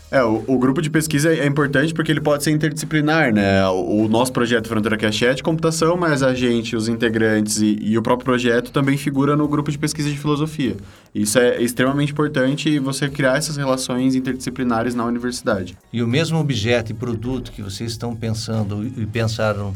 [0.10, 3.68] É, o, o, grupo de pesquisa é importante porque ele pode ser interdisciplinar, né?
[3.68, 7.78] O, o nosso projeto Fronteira Cash é de computação, mas a gente, os integrantes e,
[7.82, 10.78] e, o próprio projeto também figura no grupo de pesquisa de filosofia.
[11.14, 15.78] Isso é extremamente importante você criar essas relações interdisciplinares na universidade.
[15.92, 19.74] E o mesmo objeto e produto que vocês estão pensando e pensaram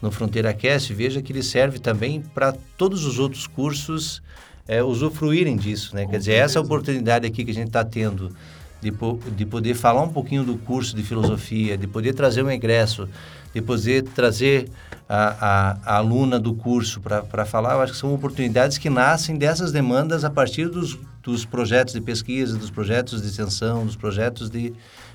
[0.00, 4.22] no Fronteira Cast, veja que ele serve também para todos os outros cursos
[4.66, 6.06] é, usufruírem disso, né?
[6.06, 8.34] Quer dizer, essa oportunidade aqui que a gente está tendo
[8.80, 8.92] de,
[9.36, 13.08] de poder falar um pouquinho do curso de filosofia, de poder trazer um ingresso,
[13.54, 14.68] de poder trazer
[15.08, 19.36] a, a, a aluna do curso para falar, eu acho que são oportunidades que nascem
[19.36, 24.50] dessas demandas a partir dos, dos projetos de pesquisa, dos projetos de extensão, dos projetos
[24.50, 24.74] de,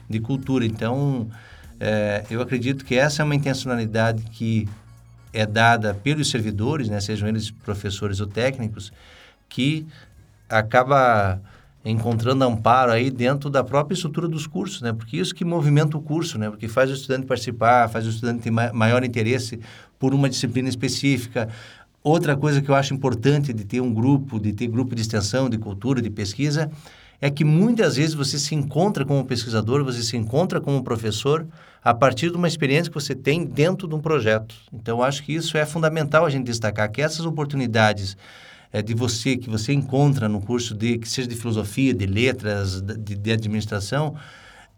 [0.09, 0.65] de cultura.
[0.65, 1.27] Então,
[1.79, 4.67] é, eu acredito que essa é uma intencionalidade que
[5.31, 8.91] é dada pelos servidores, né, sejam eles professores ou técnicos,
[9.49, 9.85] que
[10.47, 11.41] acaba
[11.83, 14.93] encontrando amparo aí dentro da própria estrutura dos cursos, né?
[14.93, 16.49] Porque isso que movimenta o curso, né?
[16.49, 19.59] Porque faz o estudante participar, faz o estudante ter maior interesse
[19.97, 21.49] por uma disciplina específica.
[22.03, 25.49] Outra coisa que eu acho importante de ter um grupo, de ter grupo de extensão,
[25.49, 26.69] de cultura, de pesquisa,
[27.21, 31.45] é que muitas vezes você se encontra como pesquisador, você se encontra como professor
[31.83, 34.55] a partir de uma experiência que você tem dentro de um projeto.
[34.71, 38.17] Então, acho que isso é fundamental a gente destacar, que essas oportunidades
[38.71, 42.81] é, de você que você encontra no curso de que seja de filosofia, de letras,
[42.81, 44.15] de, de administração,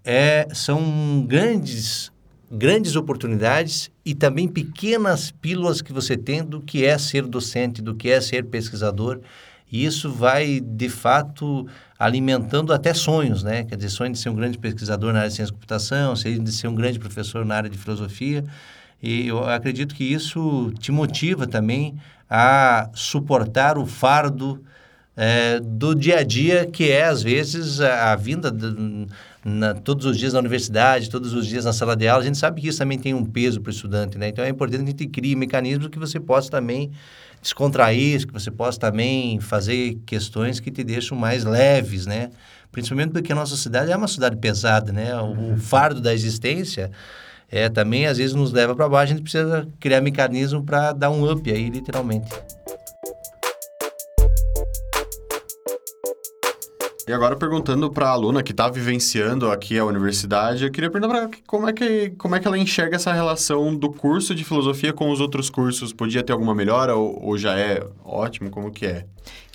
[0.03, 2.11] é, são grandes
[2.53, 7.95] grandes oportunidades e também pequenas pílulas que você tem do que é ser docente, do
[7.95, 9.21] que é ser pesquisador.
[9.71, 11.65] E isso vai, de fato,
[11.97, 13.63] alimentando até sonhos, né?
[13.63, 16.51] Quer dizer, sonho de ser um grande pesquisador na área de ciência da computação, de
[16.51, 18.43] ser um grande professor na área de filosofia.
[19.01, 21.95] E eu acredito que isso te motiva também
[22.33, 24.63] a suportar o fardo
[25.17, 29.05] é, do dia a dia, que é, às vezes, a, a vinda de,
[29.43, 32.23] na, todos os dias na universidade, todos os dias na sala de aula.
[32.23, 34.29] A gente sabe que isso também tem um peso para o estudante, né?
[34.29, 36.89] Então, é importante que a gente crie mecanismos que você possa também
[37.41, 42.29] descontrair, que você possa também fazer questões que te deixam mais leves, né?
[42.71, 45.13] Principalmente porque a nossa cidade é uma cidade pesada, né?
[45.17, 46.91] O, o fardo da existência
[47.51, 51.09] é, também às vezes nos leva para baixo, a gente precisa criar mecanismo para dar
[51.09, 52.31] um up aí, literalmente.
[57.11, 61.27] E agora perguntando para a aluna que está vivenciando aqui a universidade, eu queria perguntar
[61.27, 64.93] para como é que como é que ela enxerga essa relação do curso de filosofia
[64.93, 65.91] com os outros cursos.
[65.91, 68.49] Podia ter alguma melhora ou, ou já é ótimo?
[68.49, 69.05] Como que é?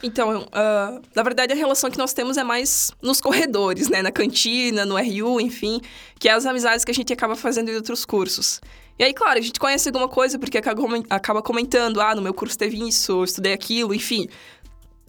[0.03, 4.03] Então, uh, na verdade, a relação que nós temos é mais nos corredores, né?
[4.03, 5.81] Na cantina, no RU, enfim,
[6.19, 8.61] que é as amizades que a gente acaba fazendo em outros cursos.
[8.99, 12.59] E aí, claro, a gente conhece alguma coisa porque acaba comentando, ah, no meu curso
[12.59, 14.29] teve isso, eu estudei aquilo, enfim.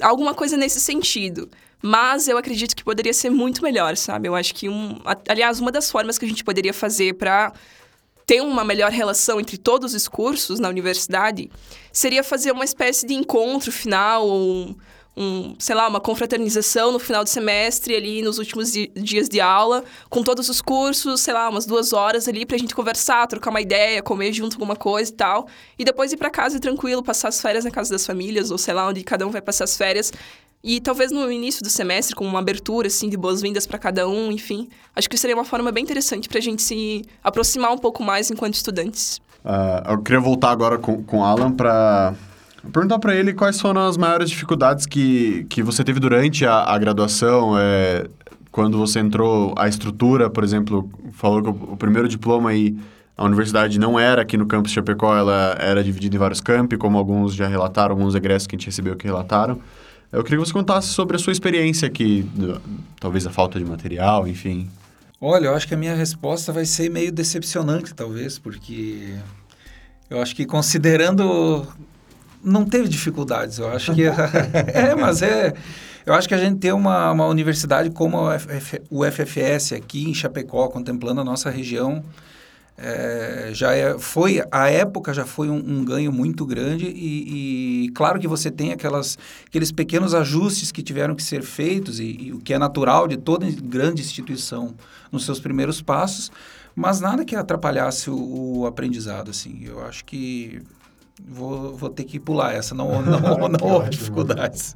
[0.01, 1.49] Alguma coisa nesse sentido.
[1.81, 4.27] Mas eu acredito que poderia ser muito melhor, sabe?
[4.27, 7.53] Eu acho que, um, aliás, uma das formas que a gente poderia fazer para
[8.25, 11.49] ter uma melhor relação entre todos os cursos na universidade
[11.93, 14.75] seria fazer uma espécie de encontro final, um,
[15.15, 19.39] um, sei lá, uma confraternização no final do semestre, ali nos últimos di dias de
[19.39, 23.49] aula, com todos os cursos, sei lá, umas duas horas ali pra gente conversar, trocar
[23.49, 25.47] uma ideia, comer junto alguma coisa e tal.
[25.79, 28.73] E depois ir para casa tranquilo, passar as férias na casa das famílias, ou sei
[28.73, 30.11] lá, onde cada um vai passar as férias.
[30.63, 34.31] E talvez no início do semestre, com uma abertura, assim, de boas-vindas para cada um,
[34.31, 34.67] enfim.
[34.95, 38.31] Acho que seria uma forma bem interessante para a gente se aproximar um pouco mais
[38.31, 39.21] enquanto estudantes.
[39.45, 42.13] Uh, eu queria voltar agora com, com o Alan para
[42.73, 46.77] perguntar para ele quais foram as maiores dificuldades que, que você teve durante a, a
[46.77, 48.07] graduação, é,
[48.51, 52.75] quando você entrou, a estrutura, por exemplo, falou que o, o primeiro diploma aí,
[53.15, 56.97] a universidade não era aqui no campus Chapecó, ela era dividida em vários campi, como
[56.97, 59.59] alguns já relataram, alguns egressos que a gente recebeu que relataram.
[60.11, 62.29] Eu queria que você contasse sobre a sua experiência aqui,
[62.99, 64.69] talvez a falta de material, enfim.
[65.19, 69.15] Olha, eu acho que a minha resposta vai ser meio decepcionante, talvez, porque
[70.09, 71.67] eu acho que considerando
[72.43, 74.03] não teve dificuldades, eu acho que
[74.73, 75.53] é, mas é,
[76.05, 78.17] eu acho que a gente ter uma, uma universidade como
[78.89, 82.01] o FFS aqui em Chapecó, contemplando a nossa região,
[82.77, 87.89] é, já é, foi a época já foi um, um ganho muito grande e, e,
[87.89, 89.17] claro que você tem aquelas
[89.47, 93.17] aqueles pequenos ajustes que tiveram que ser feitos e, e, o que é natural de
[93.17, 94.75] toda grande instituição
[95.11, 96.31] nos seus primeiros passos
[96.75, 99.63] mas nada que atrapalhasse o, o aprendizado assim.
[99.63, 100.61] Eu acho que
[101.27, 104.75] vou, vou ter que pular essa não não, não, não houve dificuldades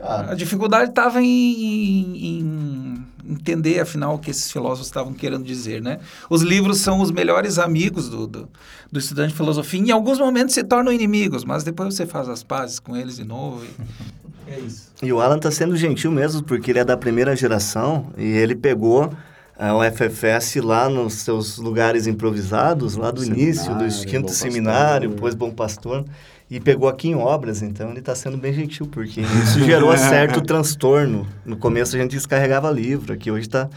[0.00, 0.32] ah.
[0.32, 5.82] A dificuldade estava em, em, em, entender, afinal, o que esses filósofos estavam querendo dizer,
[5.82, 5.98] né?
[6.28, 8.48] Os livros são os melhores amigos do, do,
[8.90, 9.80] do, estudante de filosofia.
[9.80, 13.24] Em alguns momentos se tornam inimigos, mas depois você faz as pazes com eles de
[13.24, 14.90] novo e é isso.
[15.02, 18.54] E o Alan está sendo gentil mesmo, porque ele é da primeira geração e ele
[18.54, 19.12] pegou
[19.58, 25.50] a UFFS lá nos seus lugares improvisados, lá do início, do quinto seminário, depois Bom
[25.50, 26.04] Pastor
[26.50, 30.40] e pegou aqui em obras, então ele está sendo bem gentil, porque isso gerou certo
[30.40, 31.26] transtorno.
[31.44, 33.68] No começo a gente descarregava livro, aqui hoje tá,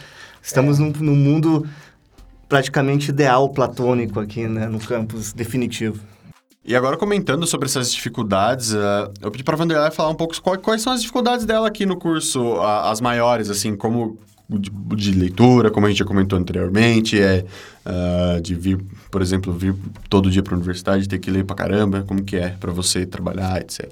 [0.41, 0.83] estamos é.
[0.83, 1.67] num, num mundo
[2.47, 5.99] praticamente ideal platônico aqui, né, no campus definitivo.
[6.63, 10.39] E agora comentando sobre essas dificuldades, uh, eu pedi para a Vanderlei falar um pouco
[10.41, 14.19] quais, quais, são as dificuldades dela aqui no curso, uh, as maiores, assim, como
[14.49, 17.45] de, de, leitura, como a gente já comentou anteriormente, é
[17.85, 18.79] uh, de vir,
[19.11, 19.75] por exemplo, vir
[20.09, 23.05] todo dia para a universidade, ter que ler para caramba, como que é para você
[23.05, 23.91] trabalhar, etc.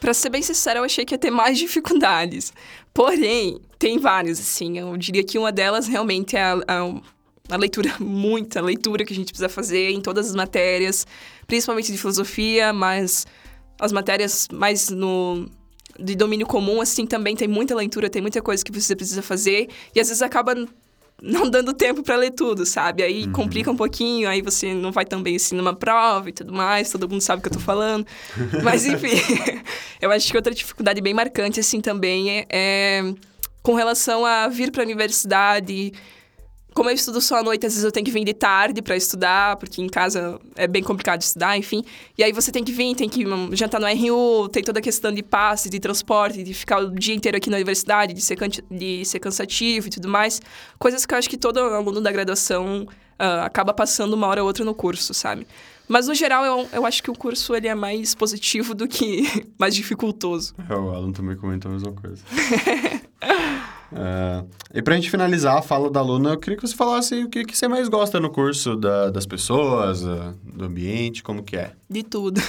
[0.00, 2.54] Para ser bem sincero, eu achei que ia ter mais dificuldades.
[2.94, 4.78] Porém, tem várias, assim.
[4.78, 7.00] Eu diria que uma delas realmente é a, a,
[7.50, 11.06] a leitura, muita leitura que a gente precisa fazer em todas as matérias,
[11.46, 13.26] principalmente de filosofia, mas
[13.78, 15.46] as matérias mais no
[15.98, 19.68] de domínio comum, assim, também tem muita leitura, tem muita coisa que você precisa fazer.
[19.94, 20.54] E às vezes acaba
[21.22, 23.02] não dando tempo para ler tudo, sabe?
[23.02, 23.32] Aí uhum.
[23.32, 26.90] complica um pouquinho, aí você não vai tão bem assim numa prova e tudo mais,
[26.90, 28.06] todo mundo sabe o que eu tô falando.
[28.62, 29.16] Mas enfim,
[30.00, 33.14] eu acho que outra dificuldade bem marcante, assim, também é, é
[33.62, 35.92] com relação a vir para a universidade
[36.76, 38.94] como eu estudo só à noite, às vezes eu tenho que vir de tarde para
[38.94, 41.82] estudar, porque em casa é bem complicado estudar, enfim.
[42.18, 45.10] E aí você tem que vir, tem que jantar no RU, tem toda a questão
[45.10, 48.36] de passe, de transporte, de ficar o dia inteiro aqui na universidade, de ser,
[48.70, 50.42] de ser cansativo e tudo mais.
[50.78, 54.46] Coisas que eu acho que todo aluno da graduação uh, acaba passando uma hora ou
[54.46, 55.46] outra no curso, sabe?
[55.88, 59.46] Mas, no geral, eu, eu acho que o curso ele é mais positivo do que
[59.58, 60.54] mais dificultoso.
[60.68, 62.22] É, o Alan também comentou a mesma coisa.
[63.92, 67.28] É, e pra gente finalizar a fala da aluna, eu queria que você falasse o
[67.28, 71.72] que, que você mais gosta no curso da, das pessoas, do ambiente, como que é?
[71.88, 72.40] De tudo.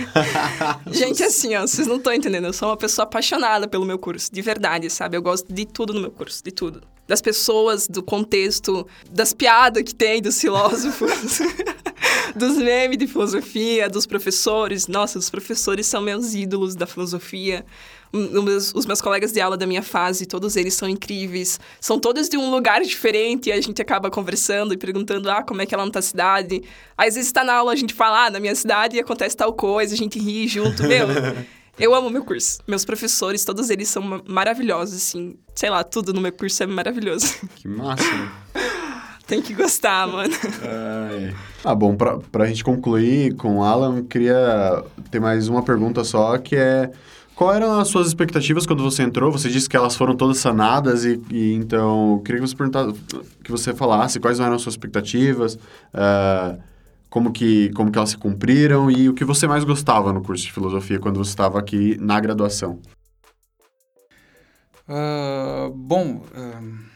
[0.90, 2.46] gente, assim, ó, vocês não estão entendendo.
[2.46, 5.16] Eu sou uma pessoa apaixonada pelo meu curso, de verdade, sabe?
[5.16, 6.82] Eu gosto de tudo no meu curso, de tudo.
[7.06, 11.40] Das pessoas, do contexto, das piadas que tem, dos filósofos.
[12.36, 14.86] dos memes de filosofia, dos professores.
[14.86, 17.64] Nossa, os professores são meus ídolos da filosofia
[18.12, 21.60] meus, os meus colegas de aula da minha fase, todos eles são incríveis.
[21.80, 25.62] São todos de um lugar diferente e a gente acaba conversando e perguntando, ah, como
[25.62, 26.62] é que ela é na tua cidade?
[26.96, 29.52] Aí, às vezes está na aula, a gente fala, ah, na minha cidade acontece tal
[29.52, 30.82] coisa, a gente ri junto.
[30.86, 31.08] Meu,
[31.78, 32.58] eu amo meu curso.
[32.66, 35.36] Meus professores, todos eles são maravilhosos, assim.
[35.54, 37.34] Sei lá, tudo no meu curso é maravilhoso.
[37.56, 38.02] Que massa.
[39.26, 40.34] Tem que gostar, mano.
[41.64, 46.38] Ah, bom, pra, pra gente concluir com o Alan, queria ter mais uma pergunta só,
[46.38, 46.92] que é
[47.36, 49.30] qual eram as suas expectativas quando você entrou?
[49.30, 52.94] Você disse que elas foram todas sanadas e, e então eu queria que você perguntasse,
[53.44, 56.58] que você falasse quais eram as suas expectativas, uh,
[57.10, 60.44] como que como que elas se cumpriram e o que você mais gostava no curso
[60.44, 62.80] de filosofia quando você estava aqui na graduação.
[64.88, 66.95] Uh, bom, uh,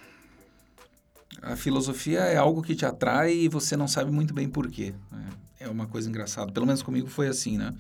[1.43, 4.95] a filosofia é algo que te atrai e você não sabe muito bem por quê.
[5.59, 6.53] É uma coisa engraçada.
[6.53, 7.74] Pelo menos comigo foi assim, né?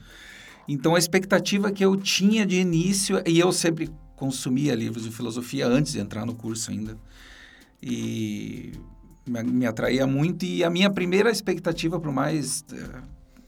[0.68, 5.66] Então, a expectativa que eu tinha de início, e eu sempre consumia livros de filosofia
[5.66, 6.96] antes de entrar no curso ainda,
[7.82, 8.72] e
[9.26, 10.44] me, atraía muito.
[10.44, 13.02] E a minha primeira expectativa, por mais uh,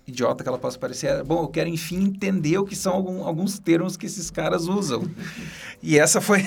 [0.07, 3.25] idiota que ela possa parecer, era, bom, eu quero, enfim, entender o que são algum,
[3.25, 5.09] alguns termos que esses caras usam.
[5.83, 6.43] e essa foi...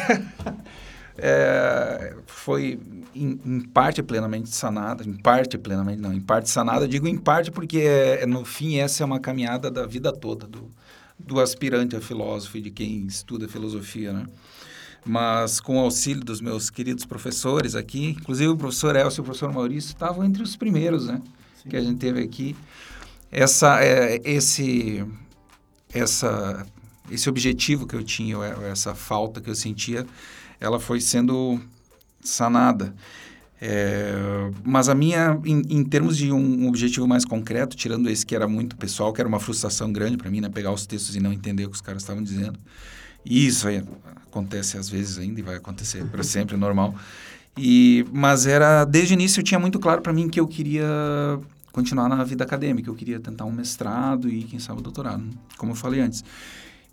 [1.17, 2.79] é, foi
[3.15, 7.49] em, em, parte plenamente sanada, em parte plenamente, não, em parte sanada, digo em parte
[7.49, 10.69] porque é, é, no fim essa é uma caminhada da vida toda do,
[11.17, 14.25] do aspirante a filósofo e de quem estuda filosofia, né?
[15.07, 19.23] Mas com o auxílio dos meus queridos professores aqui, inclusive o professor Elcio e o
[19.23, 21.21] professor Maurício estavam entre os primeiros, né?
[21.61, 21.69] Sim.
[21.69, 22.55] Que a gente teve aqui.
[23.31, 25.05] Essa, é, esse,
[25.93, 26.65] essa,
[27.11, 28.37] esse objetivo que eu tinha,
[28.71, 30.07] essa falta que eu sentia,
[30.59, 31.61] ela foi sendo
[32.29, 32.93] sanada.
[33.61, 38.35] É, mas a minha, em, em, termos de um objetivo mais concreto, tirando esse que
[38.35, 40.49] era muito pessoal, que era uma frustração grande para mim, né?
[40.49, 42.59] Pegar os textos e não entender o que os caras estavam dizendo.
[43.25, 43.83] E isso aí
[44.27, 46.93] acontece às vezes ainda e vai acontecer para sempre, é normal.
[47.57, 50.85] E, mas era desde o início eu tinha muito claro para mim que eu queria
[51.71, 55.23] continuar na vida acadêmica, eu queria tentar um mestrado e quem sabe o doutorado,
[55.57, 56.23] como eu falei antes.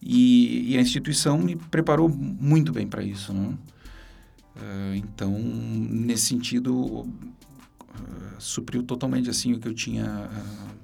[0.01, 3.55] E, e a instituição me preparou muito bem para isso, né?
[4.57, 7.09] Uh, então, nesse sentido, uh,
[8.38, 10.74] supriu totalmente assim o que eu tinha uh,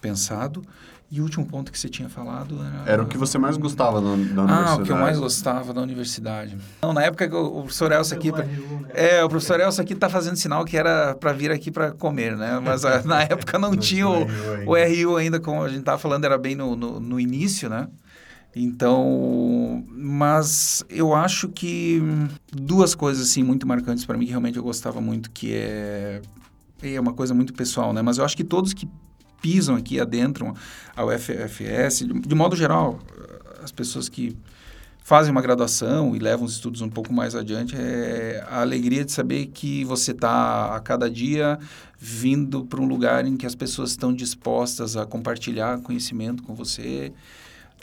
[0.00, 0.62] pensado.
[1.10, 2.92] E o último ponto que você tinha falado era...
[2.92, 4.52] Era o que você mais gostava da, da universidade.
[4.52, 6.58] Ah, o que eu mais gostava da universidade.
[6.82, 8.30] Não, na época o, o professor Elcio aqui...
[8.30, 8.46] Pra,
[8.92, 12.36] é, o professor Elcio aqui está fazendo sinal que era para vir aqui para comer,
[12.36, 12.60] né?
[12.62, 14.26] Mas na época não, não tinha o,
[14.66, 17.88] o RU ainda, como a gente estava falando, era bem no, no, no início, né?
[18.56, 22.00] Então, mas eu acho que
[22.52, 26.22] duas coisas assim muito marcantes para mim que realmente eu gostava muito, que é
[26.82, 28.02] é uma coisa muito pessoal, né?
[28.02, 28.88] Mas eu acho que todos que
[29.40, 30.54] pisam aqui, adentram
[30.96, 32.98] ao FFS, de, de modo geral,
[33.62, 34.36] as pessoas que
[35.02, 39.10] fazem uma graduação e levam os estudos um pouco mais adiante, é a alegria de
[39.10, 41.58] saber que você está a cada dia
[41.98, 47.12] vindo para um lugar em que as pessoas estão dispostas a compartilhar conhecimento com você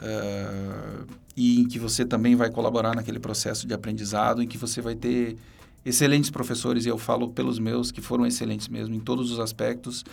[0.02, 4.82] uh, e em que você também vai colaborar naquele processo de aprendizado, em que você
[4.82, 5.38] vai ter
[5.86, 10.04] excelentes professores, e eu falo pelos meus, que foram excelentes mesmo em todos os aspectos,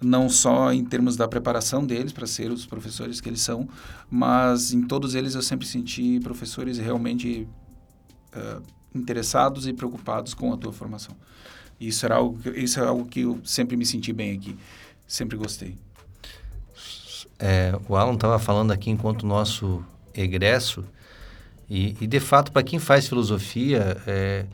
[0.00, 3.68] não só em termos da preparação deles para ser os professores que eles são,
[4.10, 7.46] mas em todos eles eu sempre senti professores realmente
[8.34, 8.62] uh,
[8.92, 11.16] interessados e preocupados com a tua formação.
[11.80, 14.56] Isso, era algo, isso é algo que eu sempre me senti bem aqui,
[15.06, 15.76] sempre gostei.
[17.44, 19.84] É, o Alan estava falando aqui enquanto nosso
[20.14, 20.84] egresso,
[21.68, 24.46] e, e de fato, para quem faz filosofia, é,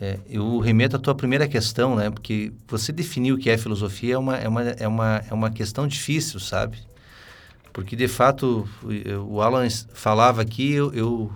[0.00, 2.08] é, eu remeto à tua primeira questão, né?
[2.08, 5.50] Porque você definir o que é filosofia é uma, é uma, é uma, é uma
[5.50, 6.78] questão difícil, sabe?
[7.74, 8.66] Porque, de fato,
[9.28, 11.32] o Alan falava aqui, eu, eu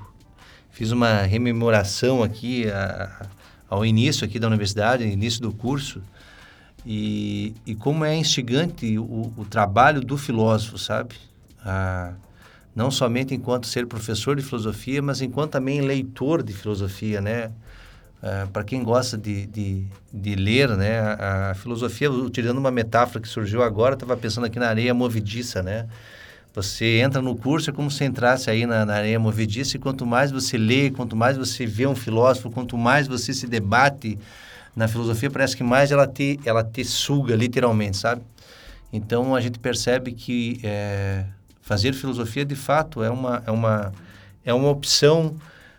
[0.70, 3.26] fiz uma rememoração aqui a,
[3.68, 6.00] ao início aqui da universidade, início do curso,
[6.86, 11.14] e, e como é instigante o, o trabalho do filósofo, sabe?
[11.64, 12.12] Ah,
[12.74, 17.50] não somente enquanto ser professor de filosofia, mas enquanto também leitor de filosofia, né?
[18.20, 23.20] Uh, para quem gosta de, de, de, ler, né, a, a, filosofia, utilizando uma metáfora
[23.20, 25.86] que surgiu agora, estava pensando aqui na areia movediça, né?
[26.52, 30.04] Você entra no curso é como se entrasse aí na, na, areia movediça e quanto
[30.04, 34.18] mais você lê, quanto mais você vê um filósofo, quanto mais você se debate
[34.74, 38.22] na filosofia, parece que mais ela te, ela te suga, literalmente, sabe?
[38.92, 41.24] Então, a gente percebe que é,
[41.60, 43.92] fazer filosofia, de fato, é uma, é uma,
[44.44, 45.36] é uma opção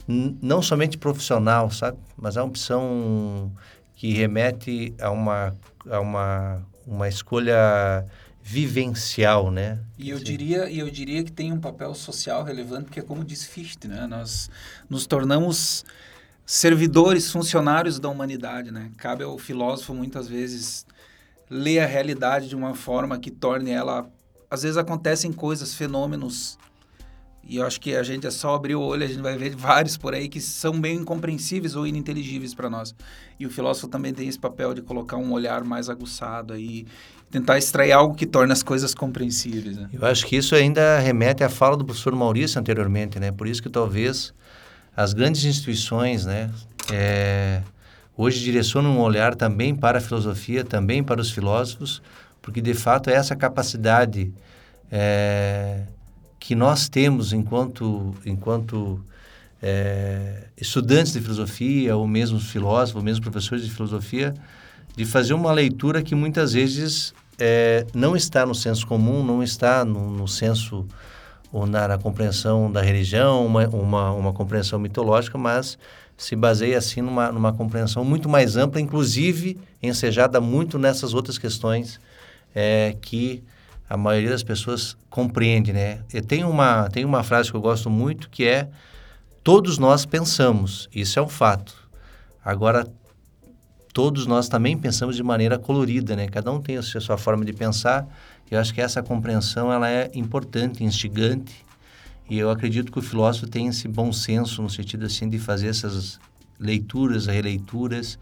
[0.08, 1.98] não somente profissional, sabe?
[2.18, 3.52] Mas é uma opção
[3.96, 5.54] que remete a uma,
[5.90, 8.06] a uma, uma escolha
[8.42, 9.78] vivencial, né?
[9.98, 13.24] E eu diria, e eu diria que tem um papel social relevante, porque é como
[13.24, 14.08] diz Fichte, né?
[14.08, 14.50] Nós
[14.90, 15.86] nos tornamos
[16.52, 18.90] servidores, funcionários da humanidade, né?
[18.98, 20.84] Cabe ao filósofo muitas vezes
[21.48, 24.10] ler a realidade de uma forma que torne ela
[24.50, 26.58] às vezes acontecem coisas, fenômenos
[27.48, 29.54] e eu acho que a gente é só abrir o olho, a gente vai ver
[29.56, 32.96] vários por aí que são bem incompreensíveis ou ininteligíveis para nós.
[33.40, 36.88] E o filósofo também tem esse papel de colocar um olhar mais aguçado aí,
[37.30, 39.78] tentar extrair algo que torne as coisas compreensíveis.
[39.78, 39.88] Né?
[39.94, 43.32] Eu acho que isso ainda remete à fala do professor Maurício anteriormente, né?
[43.32, 44.34] Por isso que talvez
[44.96, 46.50] as grandes instituições, né,
[46.92, 47.62] é,
[48.18, 52.02] hoje direcionam um olhar também para a filosofia, também para os filósofos,
[52.42, 54.32] porque de fato é essa capacidade
[54.92, 55.84] é,
[56.40, 59.04] que nós temos enquanto, enquanto
[59.62, 64.34] é, estudantes de filosofia, ou mesmo filósofos, ou mesmo professores de filosofia,
[64.96, 69.86] de fazer uma leitura que muitas vezes é, não está no senso comum, não está
[69.86, 70.86] no, no senso
[71.52, 75.78] na, na, compreensão da religião, uma, uma, uma, compreensão mitológica, mas
[76.18, 82.00] se baseia assim numa, numa compreensão muito mais ampla, inclusive ensejada muito nessas outras questões
[82.54, 83.44] é, que
[83.90, 86.02] a maioria das pessoas compreende, né?
[86.14, 88.70] E tem uma, tem uma frase que eu gosto muito que é
[89.44, 91.74] todos nós pensamos, isso é um fato.
[92.46, 92.86] Agora,
[93.94, 96.28] todos nós também pensamos de maneira colorida, né?
[96.28, 98.08] Cada um tem a sua forma de pensar.
[98.50, 101.66] Eu acho que essa compreensão ela é importante, instigante.
[102.30, 105.68] E eu acredito que o filósofo tem esse bom senso no sentido assim de fazer
[105.68, 106.20] essas
[106.60, 108.20] leituras, releituras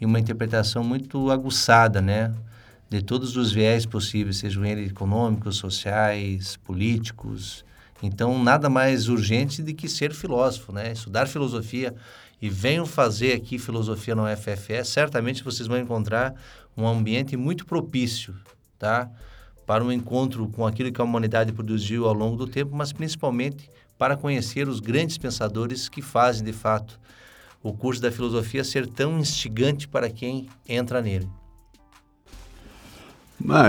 [0.00, 2.34] e uma interpretação muito aguçada, né?
[2.88, 7.64] de todos os viés possíveis, sejam eles econômicos, sociais, políticos.
[8.02, 10.92] Então, nada mais urgente do que ser filósofo, né?
[10.92, 11.94] Estudar filosofia
[12.40, 16.34] e venham fazer aqui filosofia no FFS, certamente vocês vão encontrar
[16.76, 18.34] um ambiente muito propício,
[18.78, 19.10] tá?
[19.66, 23.68] Para um encontro com aquilo que a humanidade produziu ao longo do tempo, mas principalmente
[23.98, 26.98] para conhecer os grandes pensadores que fazem, de fato,
[27.62, 31.28] o curso da filosofia ser tão instigante para quem entra nele.
[33.48, 33.68] Ah,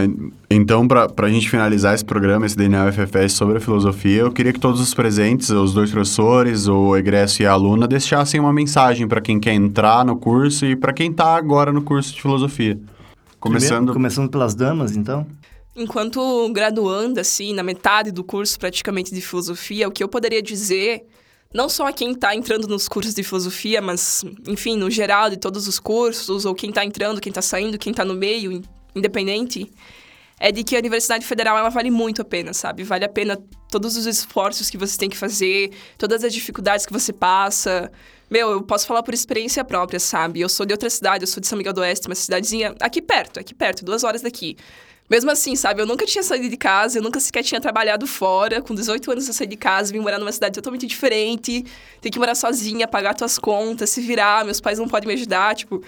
[0.49, 4.53] então, para a gente finalizar esse programa, esse DNA UFFS sobre a filosofia, eu queria
[4.53, 9.07] que todos os presentes, os dois professores, o egresso e a aluna, deixassem uma mensagem
[9.07, 12.79] para quem quer entrar no curso e para quem está agora no curso de filosofia.
[13.39, 13.69] Começando...
[13.69, 15.27] Primeiro, começando pelas damas, então?
[15.77, 21.05] Enquanto graduanda, assim, na metade do curso praticamente de filosofia, o que eu poderia dizer
[21.53, 25.37] não só a quem está entrando nos cursos de filosofia, mas, enfim, no geral de
[25.37, 28.61] todos os cursos, ou quem está entrando, quem está saindo, quem está no meio,
[28.95, 29.71] independente,
[30.39, 32.83] é de que a Universidade Federal ela vale muito a pena, sabe?
[32.83, 36.93] Vale a pena todos os esforços que você tem que fazer, todas as dificuldades que
[36.93, 37.91] você passa.
[38.29, 40.41] Meu, eu posso falar por experiência própria, sabe?
[40.41, 43.01] Eu sou de outra cidade, eu sou de São Miguel do Oeste, uma cidadezinha aqui
[43.01, 44.57] perto, aqui perto, duas horas daqui.
[45.09, 48.61] Mesmo assim, sabe, eu nunca tinha saído de casa, eu nunca sequer tinha trabalhado fora.
[48.61, 51.65] Com 18 anos eu saí de casa, vim morar numa cidade totalmente diferente,
[52.01, 55.55] ter que morar sozinha, pagar tuas contas, se virar, meus pais não podem me ajudar,
[55.55, 55.81] tipo...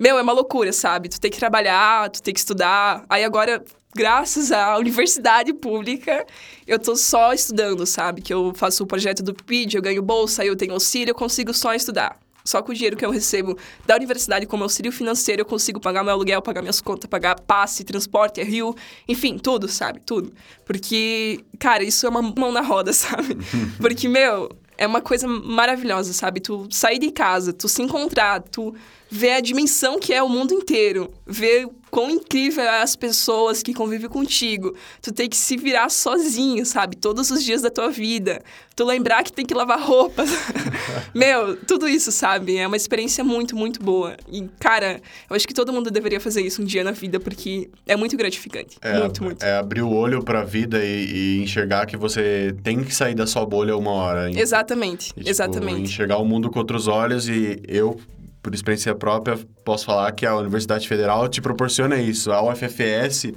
[0.00, 1.08] Meu, é uma loucura, sabe?
[1.08, 3.04] Tu tem que trabalhar, tu tem que estudar.
[3.08, 6.26] Aí agora, graças à universidade pública,
[6.66, 8.20] eu tô só estudando, sabe?
[8.20, 11.54] Que eu faço o projeto do PID, eu ganho bolsa, eu tenho auxílio, eu consigo
[11.54, 12.18] só estudar.
[12.44, 16.04] Só com o dinheiro que eu recebo da universidade como auxílio financeiro, eu consigo pagar
[16.04, 18.76] meu aluguel, pagar minhas contas, pagar passe, transporte, rio,
[19.08, 20.00] enfim, tudo, sabe?
[20.00, 20.30] Tudo.
[20.64, 23.38] Porque, cara, isso é uma mão na roda, sabe?
[23.80, 26.40] Porque, meu, é uma coisa maravilhosa, sabe?
[26.40, 28.74] Tu sair de casa, tu se encontrar, tu
[29.14, 33.72] ver a dimensão que é o mundo inteiro, ver quão incrível é as pessoas que
[33.72, 34.74] convivem contigo.
[35.00, 36.96] Tu tem que se virar sozinho, sabe?
[36.96, 38.42] Todos os dias da tua vida.
[38.74, 40.28] Tu lembrar que tem que lavar roupas.
[41.14, 42.56] Meu, tudo isso, sabe?
[42.56, 44.16] É uma experiência muito, muito boa.
[44.28, 45.00] E, cara,
[45.30, 48.16] eu acho que todo mundo deveria fazer isso um dia na vida, porque é muito
[48.16, 48.76] gratificante.
[48.82, 49.44] É, muito, muito.
[49.44, 53.28] É abrir o olho pra vida e, e, enxergar que você tem que sair da
[53.28, 54.28] sua bolha uma hora.
[54.28, 55.82] Exatamente, e, tipo, exatamente.
[55.82, 58.00] Enxergar o mundo com outros olhos e eu
[58.44, 62.30] por experiência própria, posso falar que a Universidade Federal te proporciona isso.
[62.30, 63.32] A UFFS,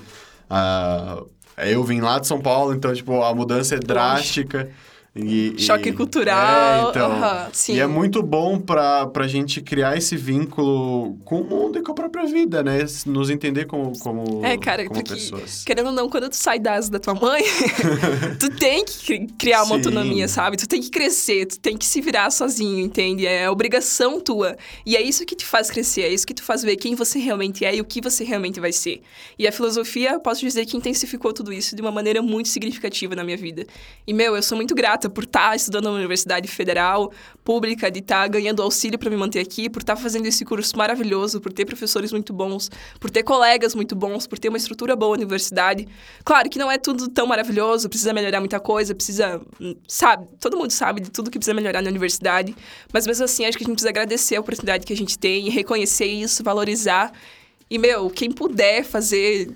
[0.51, 1.25] uh,
[1.59, 4.69] eu vim lá de São Paulo, então, tipo, a mudança é drástica.
[5.17, 6.87] E, Choque e, cultural.
[6.87, 11.43] É, então, uhum, e é muito bom pra, pra gente criar esse vínculo com o
[11.43, 12.85] mundo e com a própria vida, né?
[13.05, 15.63] Nos entender como, como, é, cara, como porque, pessoas.
[15.63, 17.43] Querendo ou não, quando tu sai da asa da tua mãe,
[18.39, 19.73] tu tem que criar uma Sim.
[19.73, 20.57] autonomia, sabe?
[20.57, 23.25] Tu tem que crescer, tu tem que se virar sozinho, entende?
[23.25, 24.55] É obrigação tua.
[24.85, 27.19] E é isso que te faz crescer, é isso que te faz ver quem você
[27.19, 29.01] realmente é e o que você realmente vai ser.
[29.37, 33.23] E a filosofia, posso dizer que intensificou tudo isso de uma maneira muito significativa na
[33.23, 33.65] minha vida.
[34.05, 37.11] E, meu, eu sou muito grata grata por estar tá estudando na Universidade Federal
[37.43, 40.43] Pública, de estar tá ganhando auxílio para me manter aqui, por estar tá fazendo esse
[40.43, 44.57] curso maravilhoso, por ter professores muito bons, por ter colegas muito bons, por ter uma
[44.57, 45.87] estrutura boa na universidade.
[46.23, 49.41] Claro que não é tudo tão maravilhoso, precisa melhorar muita coisa, precisa,
[49.87, 52.55] sabe, todo mundo sabe de tudo que precisa melhorar na universidade,
[52.93, 55.49] mas mesmo assim acho que a gente precisa agradecer a oportunidade que a gente tem,
[55.49, 57.11] reconhecer isso, valorizar.
[57.69, 59.49] E, meu, quem puder fazer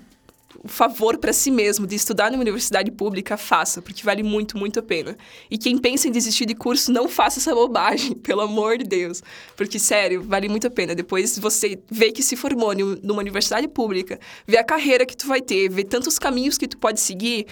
[0.62, 4.78] o favor para si mesmo de estudar numa universidade pública, faça, porque vale muito, muito
[4.78, 5.16] a pena.
[5.50, 9.22] E quem pensa em desistir de curso, não faça essa bobagem, pelo amor de Deus.
[9.56, 10.94] Porque, sério, vale muito a pena.
[10.94, 15.40] Depois você vê que se formou numa universidade pública, vê a carreira que tu vai
[15.40, 17.46] ter, vê tantos caminhos que tu pode seguir,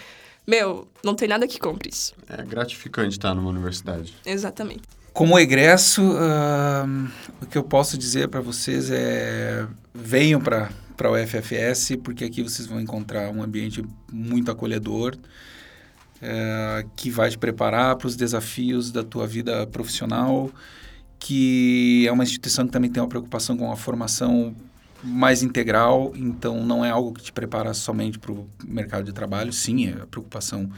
[0.47, 2.15] meu, não tem nada que compre isso.
[2.29, 4.15] É gratificante estar numa universidade.
[4.25, 4.83] Exatamente.
[5.13, 7.09] Como egresso, uh,
[7.43, 10.71] o que eu posso dizer para vocês é venham para
[11.01, 13.83] para o FFS, porque aqui vocês vão encontrar um ambiente
[14.13, 15.17] muito acolhedor,
[16.21, 20.51] é, que vai te preparar para os desafios da tua vida profissional,
[21.19, 24.55] que é uma instituição que também tem uma preocupação com a formação
[25.03, 29.55] mais integral, então não é algo que te prepara somente para o mercado de trabalho,
[29.55, 30.71] sim, a preocupação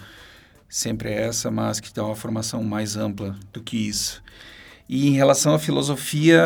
[0.69, 4.23] sempre é essa, mas que dá uma formação mais ampla do que isso.
[4.89, 6.45] E em relação à filosofia,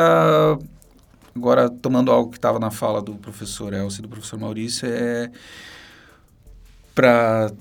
[1.36, 5.30] Agora, tomando algo que estava na fala do professor Elcio e do professor Maurício, é
[6.94, 7.52] para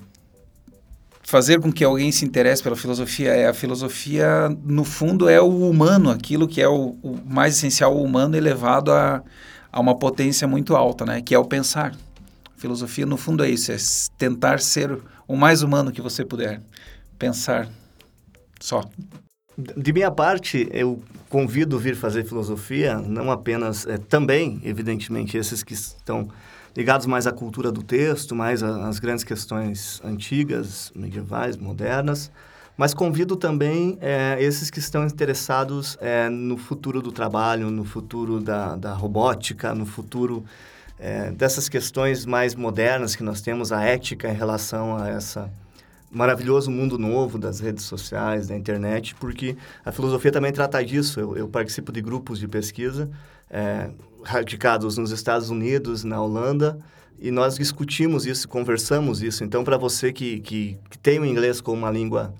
[1.22, 3.34] fazer com que alguém se interesse pela filosofia.
[3.34, 7.94] É a filosofia, no fundo, é o humano, aquilo que é o, o mais essencial,
[7.94, 9.22] o humano elevado a,
[9.70, 11.20] a uma potência muito alta, né?
[11.20, 11.94] Que é o pensar.
[12.56, 13.76] A filosofia, no fundo, é isso, é
[14.16, 14.98] tentar ser
[15.28, 16.62] o mais humano que você puder.
[17.18, 17.68] Pensar
[18.58, 18.82] só.
[19.58, 25.72] De minha parte, eu convido vir fazer filosofia, não apenas, é, também, evidentemente, esses que
[25.72, 26.28] estão
[26.76, 32.30] ligados mais à cultura do texto, mais às grandes questões antigas, medievais, modernas,
[32.76, 38.40] mas convido também é, esses que estão interessados é, no futuro do trabalho, no futuro
[38.40, 40.44] da, da robótica, no futuro
[41.36, 45.52] dessas questões mais modernas que nós temos, a ética em relação a essa
[46.16, 49.54] maravilhoso mundo novo das redes sociais, da internet, porque
[49.84, 51.20] a filosofia também trata disso.
[51.20, 53.10] Eu, eu participo de grupos de pesquisa
[53.50, 53.90] é,
[54.24, 56.78] radicados nos Estados Unidos, na Holanda,
[57.18, 59.44] e nós discutimos isso, conversamos isso.
[59.44, 62.32] Então, para você que, que, que, tem o inglês como uma língua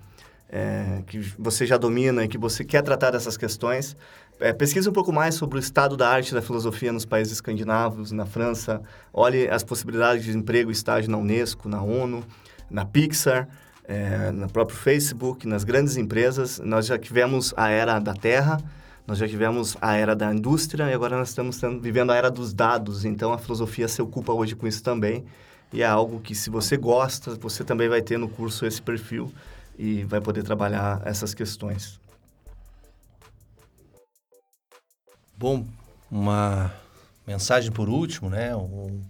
[0.48, 3.94] é, que você já domina e que você quer tratar dessas questões,
[4.40, 8.10] é, pesquise um pouco mais sobre o estado da arte da filosofia nos países escandinavos,
[8.10, 8.80] na França.
[9.12, 12.24] Olhe as possibilidades de emprego e estágio na Unesco, na ONU,
[12.70, 13.48] na Pixar,
[13.86, 16.58] é, no próprio Facebook, nas grandes empresas.
[16.58, 18.60] Nós já tivemos a era da terra,
[19.06, 22.52] nós já tivemos a era da indústria e agora nós estamos vivendo a era dos
[22.52, 23.04] dados.
[23.04, 25.24] Então a filosofia se ocupa hoje com isso também.
[25.72, 29.32] E é algo que, se você gosta, você também vai ter no curso esse perfil
[29.78, 32.00] e vai poder trabalhar essas questões.
[35.36, 35.66] Bom,
[36.10, 36.72] uma
[37.26, 38.56] mensagem por último, né?
[38.56, 39.02] Um,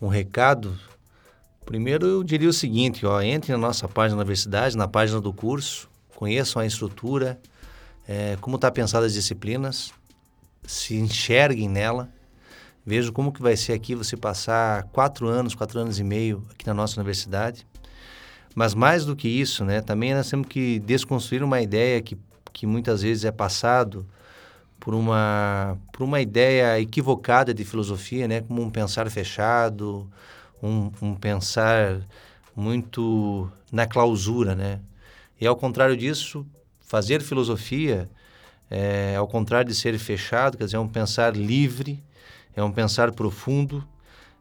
[0.00, 0.78] um recado.
[1.64, 5.32] Primeiro eu diria o seguinte, ó, entre na nossa página da universidade, na página do
[5.32, 7.40] curso, conheçam a estrutura,
[8.06, 9.92] é, como está pensada as disciplinas,
[10.64, 12.08] se enxerguem nela,
[12.84, 16.66] vejam como que vai ser aqui você passar quatro anos, quatro anos e meio aqui
[16.66, 17.64] na nossa universidade.
[18.54, 22.18] Mas mais do que isso, né, também nós temos que desconstruir uma ideia que,
[22.52, 24.06] que muitas vezes é passado
[24.78, 30.10] por uma, por uma ideia equivocada de filosofia, né, como um pensar fechado,
[30.62, 32.00] um, um pensar
[32.54, 34.80] muito na clausura, né?
[35.40, 36.46] E ao contrário disso,
[36.80, 38.08] fazer filosofia,
[38.70, 42.02] é, ao contrário de ser fechado, quer dizer, é um pensar livre,
[42.54, 43.86] é um pensar profundo,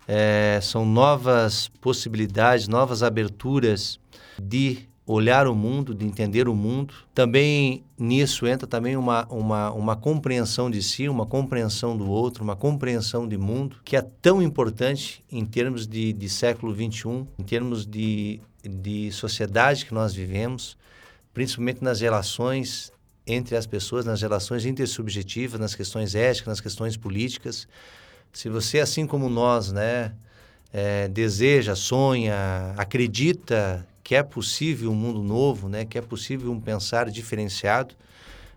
[0.08, 4.00] é, são novas possibilidades, novas aberturas
[4.42, 6.94] de olhar o mundo, de entender o mundo.
[7.14, 12.56] Também nisso entra também uma, uma, uma compreensão de si, uma compreensão do outro, uma
[12.56, 17.86] compreensão de mundo, que é tão importante em termos de, de século XXI, em termos
[17.86, 20.78] de, de sociedade que nós vivemos
[21.34, 22.92] principalmente nas relações
[23.26, 27.68] entre as pessoas, nas relações intersubjetivas, nas questões éticas, nas questões políticas.
[28.34, 30.14] Se você, assim como nós, né,
[30.74, 36.60] é, deseja, sonha, acredita que é possível um mundo novo, né, que é possível um
[36.60, 37.96] pensar diferenciado,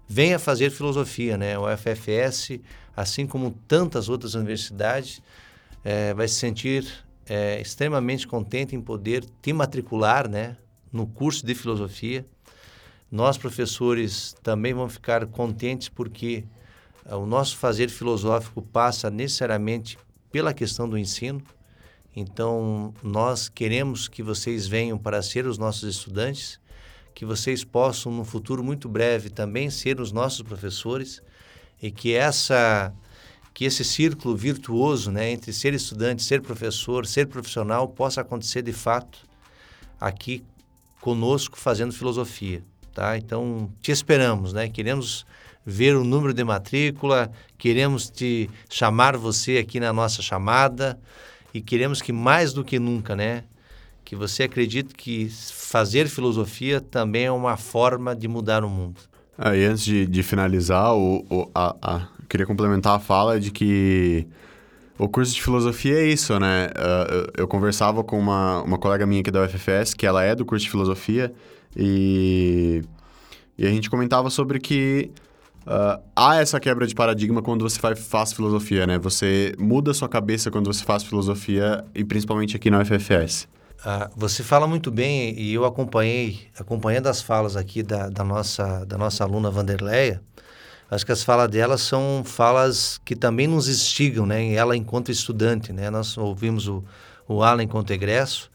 [0.09, 1.57] venha fazer filosofia, né?
[1.57, 2.59] O FFS,
[2.97, 5.23] assim como tantas outras universidades,
[5.85, 6.85] é, vai se sentir
[7.25, 10.57] é, extremamente contente em poder te matricular, né,
[10.93, 12.27] no curso de filosofia
[13.09, 16.43] nós, professores, também vamos ficar contentes porque
[17.07, 19.97] uh, o nosso fazer filosófico passa necessariamente
[20.33, 21.41] pela questão do ensino.
[22.17, 26.61] Então, nós queremos que vocês venham para ser os nossos estudantes,
[27.15, 31.23] que vocês possam, no futuro muito breve, também ser os nossos professores
[31.83, 32.93] e que essa
[33.53, 38.73] que esse círculo virtuoso, né, entre ser estudante, ser professor, ser profissional, possa acontecer de
[38.73, 39.21] fato
[40.01, 40.43] aqui
[41.01, 43.19] conosco fazendo filosofia tá?
[43.19, 44.69] Então, te esperamos, né?
[44.69, 45.27] Queremos
[45.67, 50.99] ver o número de matrícula, queremos te chamar você aqui na nossa chamada
[51.55, 53.45] e queremos que mais do que nunca, né?
[54.05, 59.01] Que você acredite que fazer filosofia também é uma forma de mudar o mundo.
[59.39, 63.53] Ah, e antes de, de finalizar, o, o a, a, queria complementar a fala de
[63.53, 64.27] que
[64.99, 66.67] o curso de filosofia é isso, né?
[66.67, 70.45] Uh, eu, conversava com uma, uma colega minha aqui da UFFS, que ela é do
[70.45, 71.33] curso de filosofia,
[71.77, 72.83] e,
[73.57, 75.11] e a gente comentava sobre que
[75.67, 78.99] uh, há essa quebra de paradigma quando você faz, filosofia, né?
[78.99, 83.49] Você muda sua cabeça quando você faz filosofia, e principalmente aqui na UFFS.
[83.85, 88.85] Ah, você fala muito bem e eu acompanhei, acompanhando as falas aqui da, da, nossa,
[88.87, 90.23] da nossa aluna Vanderleia,
[90.91, 94.55] acho que as falas dela são falas que também nos instigam, né?
[94.55, 95.91] Ela enquanto estudante, né?
[95.91, 96.83] Nós ouvimos o,
[97.29, 98.51] o Alan enquanto egresso,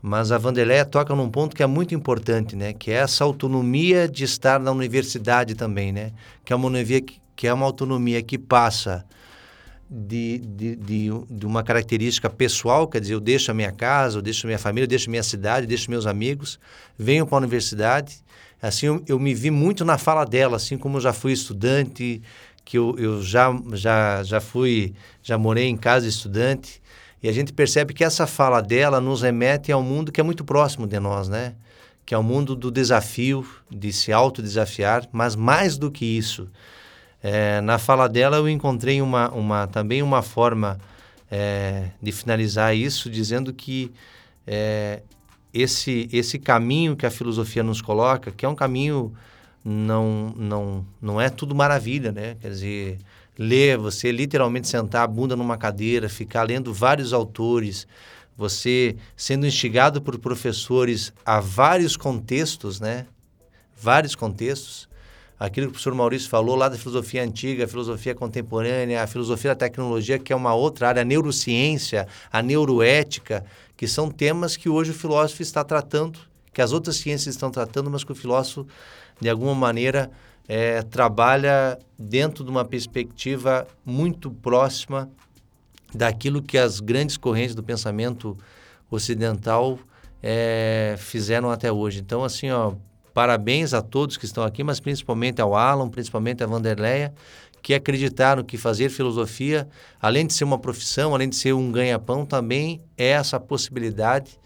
[0.00, 2.72] mas a Vanderleia toca num ponto que é muito importante, né?
[2.72, 6.12] Que é essa autonomia de estar na universidade também, né?
[6.44, 6.70] Que é uma,
[7.34, 9.04] que é uma autonomia que passa
[9.90, 14.22] de, de, de, de, uma característica pessoal, quer dizer, eu deixo a minha casa, eu
[14.22, 16.60] deixo minha família, eu deixo minha cidade, eu deixo meus amigos,
[16.98, 18.18] venho para a universidade.
[18.60, 22.20] Assim, eu, eu, me vi muito na fala dela, assim como eu já fui estudante,
[22.64, 26.82] que eu, eu já, já, já fui, já morei em casa estudante,
[27.22, 30.44] e a gente percebe que essa fala dela nos remete ao mundo que é muito
[30.44, 31.54] próximo de nós, né?
[32.06, 36.48] Que é o mundo do desafio, de se autodesafiar, mas mais do que isso,
[37.22, 40.78] é, na fala dela eu encontrei uma, uma, também uma forma
[41.30, 43.92] é, de finalizar isso, dizendo que
[44.46, 45.02] é,
[45.52, 49.12] esse, esse caminho que a filosofia nos coloca, que é um caminho
[49.64, 52.36] não, não, não é tudo maravilha, né?
[52.40, 52.98] Quer dizer,
[53.38, 57.86] ler, você literalmente sentar a bunda numa cadeira, ficar lendo vários autores,
[58.36, 63.06] você sendo instigado por professores a vários contextos, né?
[63.80, 64.88] Vários contextos.
[65.38, 69.52] Aquilo que o professor Maurício falou lá da filosofia antiga, a filosofia contemporânea, a filosofia
[69.52, 73.44] da tecnologia, que é uma outra área, a neurociência, a neuroética,
[73.76, 76.18] que são temas que hoje o filósofo está tratando,
[76.52, 78.66] que as outras ciências estão tratando, mas que o filósofo,
[79.20, 80.10] de alguma maneira,
[80.48, 85.10] é, trabalha dentro de uma perspectiva muito próxima
[85.94, 88.36] daquilo que as grandes correntes do pensamento
[88.90, 89.78] ocidental
[90.22, 92.00] é, fizeram até hoje.
[92.00, 92.72] Então, assim, ó,
[93.12, 97.12] parabéns a todos que estão aqui, mas principalmente ao Alan, principalmente a Vanderleia,
[97.62, 99.68] que acreditaram que fazer filosofia,
[100.00, 104.38] além de ser uma profissão, além de ser um ganha-pão, também é essa possibilidade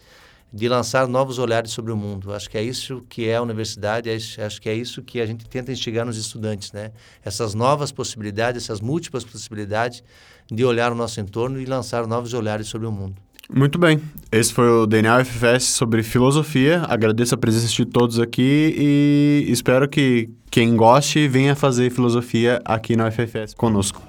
[0.53, 2.32] de lançar novos olhares sobre o mundo.
[2.32, 5.48] Acho que é isso que é a universidade, acho que é isso que a gente
[5.48, 6.92] tenta instigar nos estudantes, né?
[7.24, 10.03] Essas novas possibilidades, essas múltiplas possibilidades
[10.50, 13.16] de olhar o nosso entorno e lançar novos olhares sobre o mundo.
[13.53, 14.00] Muito bem.
[14.30, 16.82] Esse foi o DNA UFS sobre filosofia.
[16.88, 22.94] Agradeço a presença de todos aqui e espero que quem goste venha fazer filosofia aqui
[22.96, 24.03] na UFFS conosco.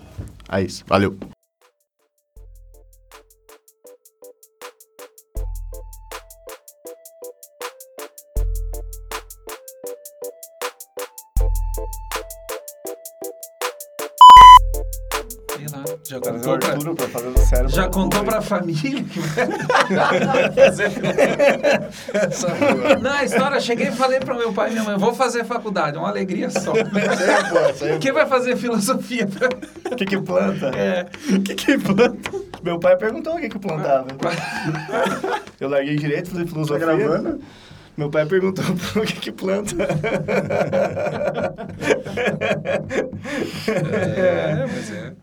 [0.49, 0.83] É isso.
[0.87, 1.17] Valeu.
[16.14, 17.70] Já Trazer contou pra, Arturo pra fazer no cérebro.
[17.72, 19.03] já contou pra família
[23.01, 25.97] Não, a história, cheguei e falei pro meu pai e minha mãe, vou fazer faculdade,
[25.97, 26.74] uma alegria só.
[27.99, 29.28] Quem vai fazer filosofia?
[29.91, 30.68] O que que planta?
[30.76, 31.05] É,
[31.36, 32.32] O que que planta?
[32.61, 34.07] Meu pai perguntou o que que plantava.
[35.59, 36.86] Eu larguei direito, fazer filosofia.
[36.86, 37.39] Tá gravando?
[37.97, 38.64] Meu pai perguntou
[38.95, 39.76] o que que planta.
[43.68, 45.14] é, mas é.